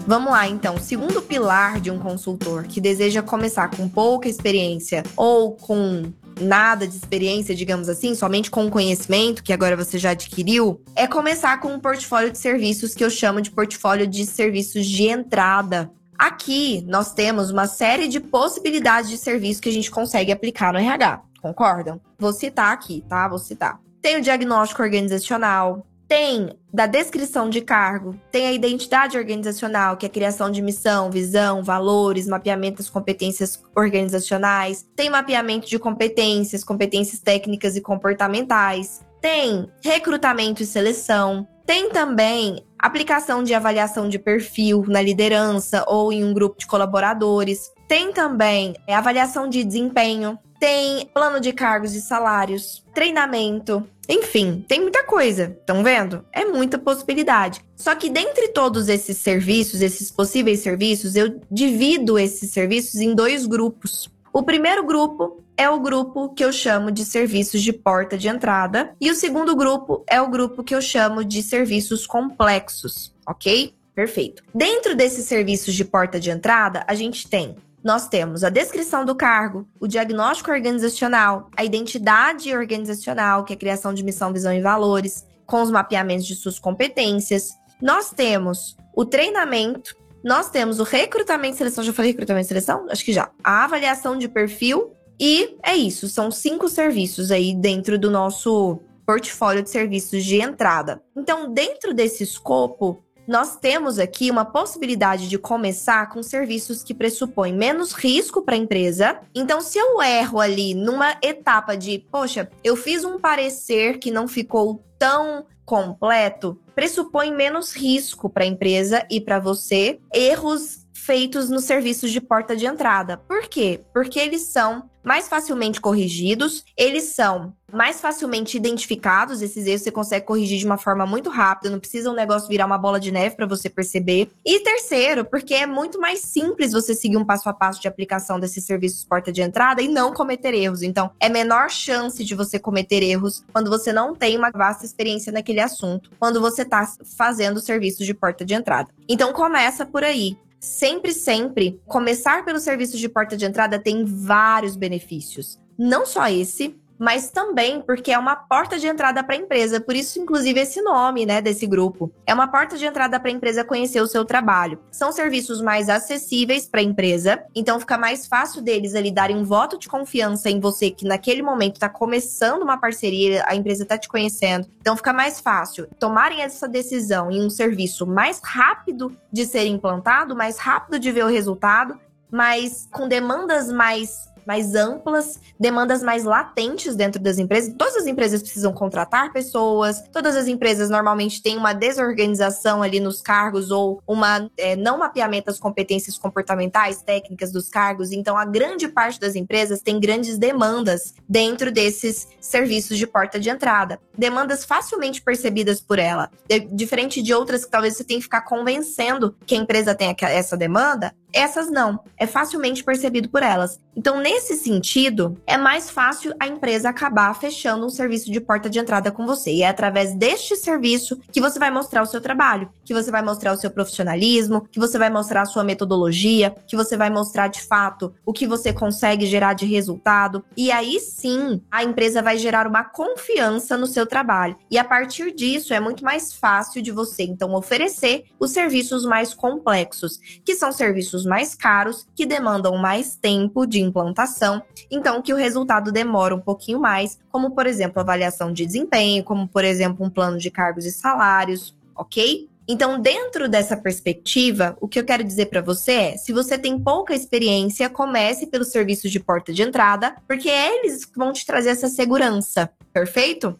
Vamos 0.09 0.31
lá, 0.31 0.47
então. 0.47 0.75
Segundo 0.79 1.21
pilar 1.21 1.79
de 1.79 1.91
um 1.91 1.99
consultor 1.99 2.63
que 2.63 2.81
deseja 2.81 3.21
começar 3.21 3.69
com 3.69 3.87
pouca 3.87 4.27
experiência 4.27 5.03
ou 5.15 5.51
com 5.51 6.11
nada 6.41 6.87
de 6.87 6.95
experiência, 6.95 7.53
digamos 7.53 7.87
assim, 7.87 8.15
somente 8.15 8.49
com 8.49 8.71
conhecimento 8.71 9.43
que 9.43 9.53
agora 9.53 9.77
você 9.77 9.99
já 9.99 10.09
adquiriu, 10.09 10.81
é 10.95 11.05
começar 11.05 11.59
com 11.59 11.75
um 11.75 11.79
portfólio 11.79 12.31
de 12.31 12.39
serviços 12.39 12.95
que 12.95 13.03
eu 13.03 13.09
chamo 13.11 13.39
de 13.39 13.51
portfólio 13.51 14.07
de 14.07 14.25
serviços 14.25 14.87
de 14.87 15.03
entrada. 15.03 15.91
Aqui 16.17 16.83
nós 16.87 17.13
temos 17.13 17.51
uma 17.51 17.67
série 17.67 18.07
de 18.07 18.19
possibilidades 18.19 19.11
de 19.11 19.17
serviço 19.19 19.61
que 19.61 19.69
a 19.69 19.73
gente 19.73 19.91
consegue 19.91 20.31
aplicar 20.31 20.73
no 20.73 20.79
RH. 20.79 21.21
Concordam? 21.39 22.01
Vou 22.17 22.33
citar 22.33 22.73
aqui, 22.73 23.05
tá? 23.07 23.27
Vou 23.27 23.37
citar. 23.37 23.79
Tem 24.01 24.17
o 24.17 24.21
diagnóstico 24.21 24.81
organizacional, 24.81 25.85
tem 26.09 26.57
da 26.73 26.87
descrição 26.87 27.51
de 27.51 27.61
cargo, 27.61 28.19
tem 28.31 28.47
a 28.47 28.51
identidade 28.51 29.15
organizacional, 29.15 29.95
que 29.95 30.07
é 30.07 30.09
a 30.09 30.11
criação 30.11 30.49
de 30.49 30.59
missão, 30.59 31.11
visão, 31.11 31.63
valores, 31.63 32.27
mapeamento 32.27 32.79
das 32.79 32.89
competências 32.89 33.61
organizacionais, 33.75 34.87
tem 34.95 35.07
mapeamento 35.07 35.69
de 35.69 35.77
competências, 35.77 36.63
competências 36.63 37.19
técnicas 37.19 37.75
e 37.75 37.81
comportamentais, 37.81 39.05
tem 39.21 39.69
recrutamento 39.83 40.63
e 40.63 40.65
seleção, 40.65 41.47
tem 41.63 41.91
também 41.91 42.65
aplicação 42.79 43.43
de 43.43 43.53
avaliação 43.53 44.09
de 44.09 44.17
perfil 44.17 44.85
na 44.87 45.03
liderança 45.03 45.85
ou 45.87 46.11
em 46.11 46.23
um 46.23 46.33
grupo 46.33 46.57
de 46.57 46.65
colaboradores. 46.65 47.71
Tem 47.87 48.11
também 48.11 48.73
avaliação 48.87 49.47
de 49.47 49.63
desempenho, 49.63 50.39
tem 50.59 51.09
plano 51.13 51.39
de 51.39 51.53
cargos 51.53 51.95
e 51.95 52.01
salários, 52.01 52.83
treinamento, 52.93 53.87
enfim, 54.09 54.65
tem 54.67 54.81
muita 54.81 55.03
coisa. 55.03 55.55
Estão 55.59 55.83
vendo? 55.83 56.25
É 56.33 56.43
muita 56.43 56.79
possibilidade. 56.79 57.61
Só 57.75 57.93
que 57.93 58.09
dentre 58.09 58.47
todos 58.47 58.89
esses 58.89 59.17
serviços, 59.17 59.81
esses 59.81 60.09
possíveis 60.09 60.61
serviços, 60.61 61.15
eu 61.15 61.39
divido 61.49 62.17
esses 62.17 62.51
serviços 62.51 62.99
em 62.99 63.13
dois 63.13 63.45
grupos. 63.45 64.09
O 64.33 64.41
primeiro 64.41 64.83
grupo 64.83 65.43
é 65.55 65.69
o 65.69 65.79
grupo 65.79 66.29
que 66.29 66.43
eu 66.43 66.51
chamo 66.51 66.91
de 66.91 67.05
serviços 67.05 67.61
de 67.61 67.71
porta 67.71 68.17
de 68.17 68.27
entrada, 68.27 68.95
e 68.99 69.11
o 69.11 69.15
segundo 69.15 69.55
grupo 69.55 70.03
é 70.07 70.21
o 70.21 70.29
grupo 70.29 70.63
que 70.63 70.73
eu 70.73 70.81
chamo 70.81 71.23
de 71.23 71.43
serviços 71.43 72.07
complexos, 72.07 73.13
ok? 73.27 73.73
Perfeito. 73.93 74.41
Dentro 74.55 74.95
desses 74.95 75.25
serviços 75.25 75.75
de 75.75 75.83
porta 75.83 76.19
de 76.19 76.29
entrada, 76.29 76.85
a 76.87 76.95
gente 76.95 77.27
tem 77.27 77.57
nós 77.83 78.07
temos 78.07 78.43
a 78.43 78.49
descrição 78.49 79.05
do 79.05 79.15
cargo, 79.15 79.67
o 79.79 79.87
diagnóstico 79.87 80.51
organizacional, 80.51 81.49
a 81.55 81.63
identidade 81.63 82.53
organizacional, 82.55 83.43
que 83.43 83.53
é 83.53 83.55
a 83.55 83.59
criação 83.59 83.93
de 83.93 84.03
missão, 84.03 84.33
visão 84.33 84.53
e 84.53 84.61
valores, 84.61 85.25
com 85.45 85.61
os 85.61 85.71
mapeamentos 85.71 86.27
de 86.27 86.35
suas 86.35 86.59
competências. 86.59 87.51
Nós 87.81 88.11
temos 88.11 88.77
o 88.95 89.05
treinamento, 89.05 89.95
nós 90.23 90.49
temos 90.49 90.79
o 90.79 90.83
recrutamento 90.83 91.55
e 91.55 91.57
seleção. 91.57 91.83
Já 91.83 91.93
falei 91.93 92.11
recrutamento 92.11 92.45
e 92.45 92.49
seleção? 92.49 92.85
Acho 92.89 93.05
que 93.05 93.13
já. 93.13 93.31
A 93.43 93.63
avaliação 93.63 94.17
de 94.17 94.27
perfil. 94.27 94.93
E 95.19 95.57
é 95.63 95.75
isso. 95.75 96.07
São 96.07 96.31
cinco 96.31 96.69
serviços 96.69 97.31
aí 97.31 97.53
dentro 97.53 97.97
do 97.97 98.09
nosso 98.11 98.79
portfólio 99.05 99.63
de 99.63 99.69
serviços 99.69 100.23
de 100.23 100.39
entrada. 100.39 101.01
Então, 101.15 101.51
dentro 101.51 101.93
desse 101.93 102.23
escopo, 102.23 103.03
nós 103.29 103.55
temos 103.55 103.99
aqui 103.99 104.31
uma 104.31 104.43
possibilidade 104.43 105.29
de 105.29 105.37
começar 105.37 106.09
com 106.09 106.23
serviços 106.23 106.83
que 106.83 106.95
pressupõem 106.95 107.53
menos 107.53 107.93
risco 107.93 108.41
para 108.41 108.55
a 108.55 108.57
empresa. 108.57 109.19
Então, 109.35 109.61
se 109.61 109.77
eu 109.77 110.01
erro 110.01 110.39
ali 110.39 110.73
numa 110.73 111.15
etapa 111.21 111.77
de, 111.77 111.99
poxa, 112.11 112.49
eu 112.63 112.75
fiz 112.75 113.05
um 113.05 113.19
parecer 113.19 113.99
que 113.99 114.09
não 114.09 114.27
ficou 114.27 114.83
tão 114.97 115.45
completo, 115.63 116.59
pressupõe 116.73 117.31
menos 117.31 117.75
risco 117.75 118.27
para 118.27 118.43
a 118.43 118.47
empresa 118.47 119.05
e 119.11 119.21
para 119.21 119.37
você. 119.37 119.99
Erros 120.11 120.78
feitos 121.09 121.49
nos 121.49 121.63
serviços 121.63 122.11
de 122.11 122.21
porta 122.21 122.55
de 122.55 122.67
entrada. 122.67 123.17
Por 123.17 123.47
quê? 123.47 123.81
Porque 123.91 124.19
eles 124.19 124.43
são 124.43 124.87
mais 125.03 125.27
facilmente 125.27 125.81
corrigidos, 125.81 126.63
eles 126.77 127.15
são 127.15 127.51
mais 127.73 127.99
facilmente 127.99 128.55
identificados, 128.55 129.41
esses 129.41 129.65
erros 129.65 129.81
você 129.81 129.91
consegue 129.91 130.27
corrigir 130.27 130.59
de 130.59 130.67
uma 130.67 130.77
forma 130.77 131.07
muito 131.07 131.31
rápida, 131.31 131.71
não 131.71 131.79
precisa 131.79 132.11
um 132.11 132.13
negócio 132.13 132.47
virar 132.47 132.67
uma 132.67 132.77
bola 132.77 132.99
de 132.99 133.11
neve 133.11 133.35
para 133.35 133.47
você 133.47 133.71
perceber. 133.71 134.29
E 134.45 134.59
terceiro, 134.59 135.25
porque 135.25 135.55
é 135.55 135.65
muito 135.65 135.99
mais 135.99 136.19
simples 136.19 136.73
você 136.73 136.93
seguir 136.93 137.17
um 137.17 137.25
passo 137.25 137.49
a 137.49 137.53
passo 137.53 137.81
de 137.81 137.87
aplicação 137.87 138.39
desses 138.39 138.63
serviços 138.63 139.03
porta 139.03 139.31
de 139.31 139.41
entrada 139.41 139.81
e 139.81 139.87
não 139.87 140.13
cometer 140.13 140.53
erros. 140.53 140.83
Então, 140.83 141.09
é 141.19 141.27
menor 141.27 141.71
chance 141.71 142.23
de 142.23 142.35
você 142.35 142.59
cometer 142.59 143.01
erros 143.01 143.43
quando 143.51 143.67
você 143.71 143.91
não 143.91 144.13
tem 144.13 144.37
uma 144.37 144.51
vasta 144.51 144.85
experiência 144.85 145.31
naquele 145.31 145.59
assunto, 145.59 146.11
quando 146.19 146.39
você 146.39 146.61
está 146.61 146.87
fazendo 147.17 147.59
serviços 147.59 148.05
de 148.05 148.13
porta 148.13 148.45
de 148.45 148.53
entrada. 148.53 148.91
Então, 149.07 149.33
começa 149.33 149.87
por 149.87 150.03
aí 150.03 150.37
sempre, 150.59 151.13
sempre, 151.13 151.79
começar 151.85 152.43
pelo 152.45 152.59
serviço 152.59 152.97
de 152.97 153.09
porta 153.09 153.37
de 153.37 153.45
entrada 153.45 153.79
tem 153.79 154.03
vários 154.05 154.75
benefícios. 154.75 155.59
Não 155.77 156.05
só 156.05 156.27
esse, 156.27 156.78
mas 156.99 157.31
também 157.31 157.81
porque 157.81 158.11
é 158.11 158.19
uma 158.19 158.35
porta 158.35 158.77
de 158.77 158.85
entrada 158.85 159.23
para 159.23 159.33
a 159.33 159.37
empresa. 159.37 159.79
Por 159.79 159.95
isso, 159.95 160.19
inclusive, 160.19 160.59
esse 160.59 160.81
nome, 160.81 161.25
né, 161.25 161.41
desse 161.41 161.65
grupo. 161.65 162.11
É 162.27 162.33
uma 162.33 162.47
porta 162.47 162.77
de 162.77 162.85
entrada 162.85 163.17
para 163.19 163.29
a 163.29 163.33
empresa 163.33 163.63
conhecer 163.63 164.01
o 164.01 164.07
seu 164.07 164.25
trabalho. 164.25 164.79
São 164.91 165.11
serviços 165.11 165.61
mais 165.61 165.87
acessíveis 165.87 166.67
para 166.67 166.81
a 166.81 166.83
empresa, 166.83 167.43
então 167.55 167.79
fica 167.79 167.97
mais 167.97 168.27
fácil 168.27 168.61
deles 168.61 168.95
ali 168.95 169.11
darem 169.11 169.37
um 169.37 169.43
voto 169.43 169.77
de 169.77 169.87
confiança 169.87 170.49
em 170.49 170.59
você 170.59 170.91
que 170.91 171.05
naquele 171.05 171.41
momento 171.41 171.75
está 171.75 171.87
começando 171.87 172.63
uma 172.63 172.77
parceria, 172.77 173.43
a 173.47 173.55
empresa 173.55 173.83
está 173.83 173.97
te 173.97 174.09
conhecendo. 174.09 174.67
Então 174.81 174.97
fica 174.97 175.13
mais 175.13 175.39
fácil 175.39 175.87
tomarem 175.99 176.41
essa 176.41 176.67
decisão 176.67 177.31
em 177.31 177.45
um 177.45 177.49
serviço 177.49 178.05
mais 178.05 178.41
rápido 178.43 179.15
de 179.31 179.45
ser 179.45 179.65
implantado, 179.65 180.35
mais 180.35 180.57
rápido 180.57 180.99
de 180.99 181.11
ver 181.11 181.23
o 181.23 181.29
resultado, 181.29 181.97
mas 182.31 182.87
com 182.91 183.07
demandas 183.07 183.71
mais 183.71 184.28
mais 184.49 184.73
amplas, 184.73 185.39
demandas 185.59 186.01
mais 186.01 186.23
latentes 186.23 186.95
dentro 186.95 187.21
das 187.21 187.37
empresas. 187.37 187.71
Todas 187.77 187.97
as 187.97 188.07
empresas 188.07 188.41
precisam 188.41 188.73
contratar 188.73 189.31
pessoas, 189.31 190.01
todas 190.11 190.35
as 190.35 190.47
empresas 190.47 190.89
normalmente 190.89 191.39
têm 191.39 191.55
uma 191.55 191.71
desorganização 191.71 192.81
ali 192.81 192.99
nos 192.99 193.21
cargos 193.21 193.69
ou 193.69 194.01
uma 194.07 194.49
é, 194.57 194.75
não 194.75 194.97
mapeamento 194.97 195.45
das 195.45 195.59
competências 195.59 196.17
comportamentais, 196.17 197.03
técnicas 197.03 197.51
dos 197.51 197.69
cargos. 197.69 198.11
Então, 198.11 198.35
a 198.35 198.43
grande 198.43 198.87
parte 198.87 199.19
das 199.19 199.35
empresas 199.35 199.81
tem 199.81 199.99
grandes 199.99 200.35
demandas 200.39 201.13
dentro 201.27 201.71
desses 201.71 202.27
serviços 202.41 202.97
de 202.97 203.05
porta 203.05 203.39
de 203.39 203.51
entrada. 203.51 203.99
Demandas 204.17 204.65
facilmente 204.65 205.21
percebidas 205.21 205.79
por 205.79 205.99
ela. 205.99 206.31
Diferente 206.71 207.21
de 207.21 207.35
outras 207.35 207.65
que 207.65 207.71
talvez 207.71 207.95
você 207.95 208.03
tenha 208.03 208.19
que 208.19 208.23
ficar 208.23 208.41
convencendo 208.41 209.35
que 209.45 209.53
a 209.53 209.59
empresa 209.59 209.93
tem 209.93 210.15
essa 210.23 210.57
demanda, 210.57 211.13
essas 211.33 211.69
não, 211.69 211.99
é 212.17 212.25
facilmente 212.25 212.83
percebido 212.83 213.29
por 213.29 213.43
elas. 213.43 213.79
Então, 213.95 214.19
nesse 214.21 214.55
sentido, 214.55 215.37
é 215.45 215.57
mais 215.57 215.89
fácil 215.89 216.33
a 216.39 216.47
empresa 216.47 216.89
acabar 216.89 217.33
fechando 217.33 217.85
um 217.85 217.89
serviço 217.89 218.31
de 218.31 218.39
porta 218.39 218.69
de 218.69 218.79
entrada 218.79 219.11
com 219.11 219.25
você. 219.25 219.51
E 219.51 219.61
é 219.61 219.67
através 219.67 220.15
deste 220.15 220.55
serviço 220.55 221.19
que 221.31 221.41
você 221.41 221.59
vai 221.59 221.69
mostrar 221.69 222.01
o 222.01 222.05
seu 222.05 222.21
trabalho, 222.21 222.69
que 222.85 222.93
você 222.93 223.11
vai 223.11 223.21
mostrar 223.21 223.51
o 223.51 223.57
seu 223.57 223.69
profissionalismo, 223.69 224.65
que 224.71 224.79
você 224.79 224.97
vai 224.97 225.09
mostrar 225.09 225.41
a 225.41 225.45
sua 225.45 225.65
metodologia, 225.65 226.55
que 226.65 226.77
você 226.77 226.95
vai 226.95 227.09
mostrar 227.09 227.49
de 227.49 227.61
fato 227.61 228.13
o 228.25 228.31
que 228.31 228.47
você 228.47 228.71
consegue 228.71 229.25
gerar 229.25 229.53
de 229.53 229.65
resultado. 229.65 230.45
E 230.55 230.71
aí 230.71 230.99
sim, 230.99 231.61
a 231.69 231.83
empresa 231.83 232.21
vai 232.21 232.37
gerar 232.37 232.67
uma 232.67 232.85
confiança 232.85 233.77
no 233.77 233.85
seu 233.85 234.05
trabalho. 234.05 234.55
E 234.71 234.77
a 234.77 234.83
partir 234.83 235.35
disso, 235.35 235.73
é 235.73 235.79
muito 235.79 236.05
mais 236.05 236.33
fácil 236.33 236.81
de 236.81 236.91
você 236.91 237.23
então 237.23 237.53
oferecer 237.53 238.23
os 238.39 238.51
serviços 238.51 239.05
mais 239.05 239.33
complexos, 239.33 240.19
que 240.45 240.55
são 240.55 240.71
serviços 240.71 241.18
mais 241.25 241.55
caros, 241.55 242.07
que 242.15 242.25
demandam 242.25 242.77
mais 242.77 243.15
tempo 243.15 243.65
de 243.65 243.79
implantação, 243.79 244.61
então 244.89 245.21
que 245.21 245.33
o 245.33 245.37
resultado 245.37 245.91
demora 245.91 246.35
um 246.35 246.39
pouquinho 246.39 246.79
mais, 246.79 247.19
como 247.31 247.51
por 247.51 247.67
exemplo, 247.67 247.99
avaliação 247.99 248.51
de 248.51 248.65
desempenho, 248.65 249.23
como 249.23 249.47
por 249.47 249.63
exemplo, 249.63 250.05
um 250.05 250.09
plano 250.09 250.37
de 250.37 250.49
cargos 250.49 250.85
e 250.85 250.91
salários, 250.91 251.75
ok? 251.95 252.47
Então, 252.71 253.01
dentro 253.01 253.49
dessa 253.49 253.75
perspectiva, 253.75 254.77
o 254.79 254.87
que 254.87 254.99
eu 254.99 255.03
quero 255.03 255.23
dizer 255.23 255.47
para 255.47 255.59
você 255.59 255.91
é: 255.91 256.17
se 256.17 256.31
você 256.31 256.55
tem 256.55 256.79
pouca 256.79 257.15
experiência, 257.15 257.89
comece 257.89 258.45
pelos 258.45 258.67
serviços 258.67 259.09
de 259.09 259.19
porta 259.19 259.51
de 259.51 259.63
entrada, 259.63 260.15
porque 260.27 260.49
eles 260.49 261.01
vão 261.17 261.33
te 261.33 261.43
trazer 261.47 261.69
essa 261.69 261.87
segurança, 261.87 262.69
perfeito? 262.93 263.59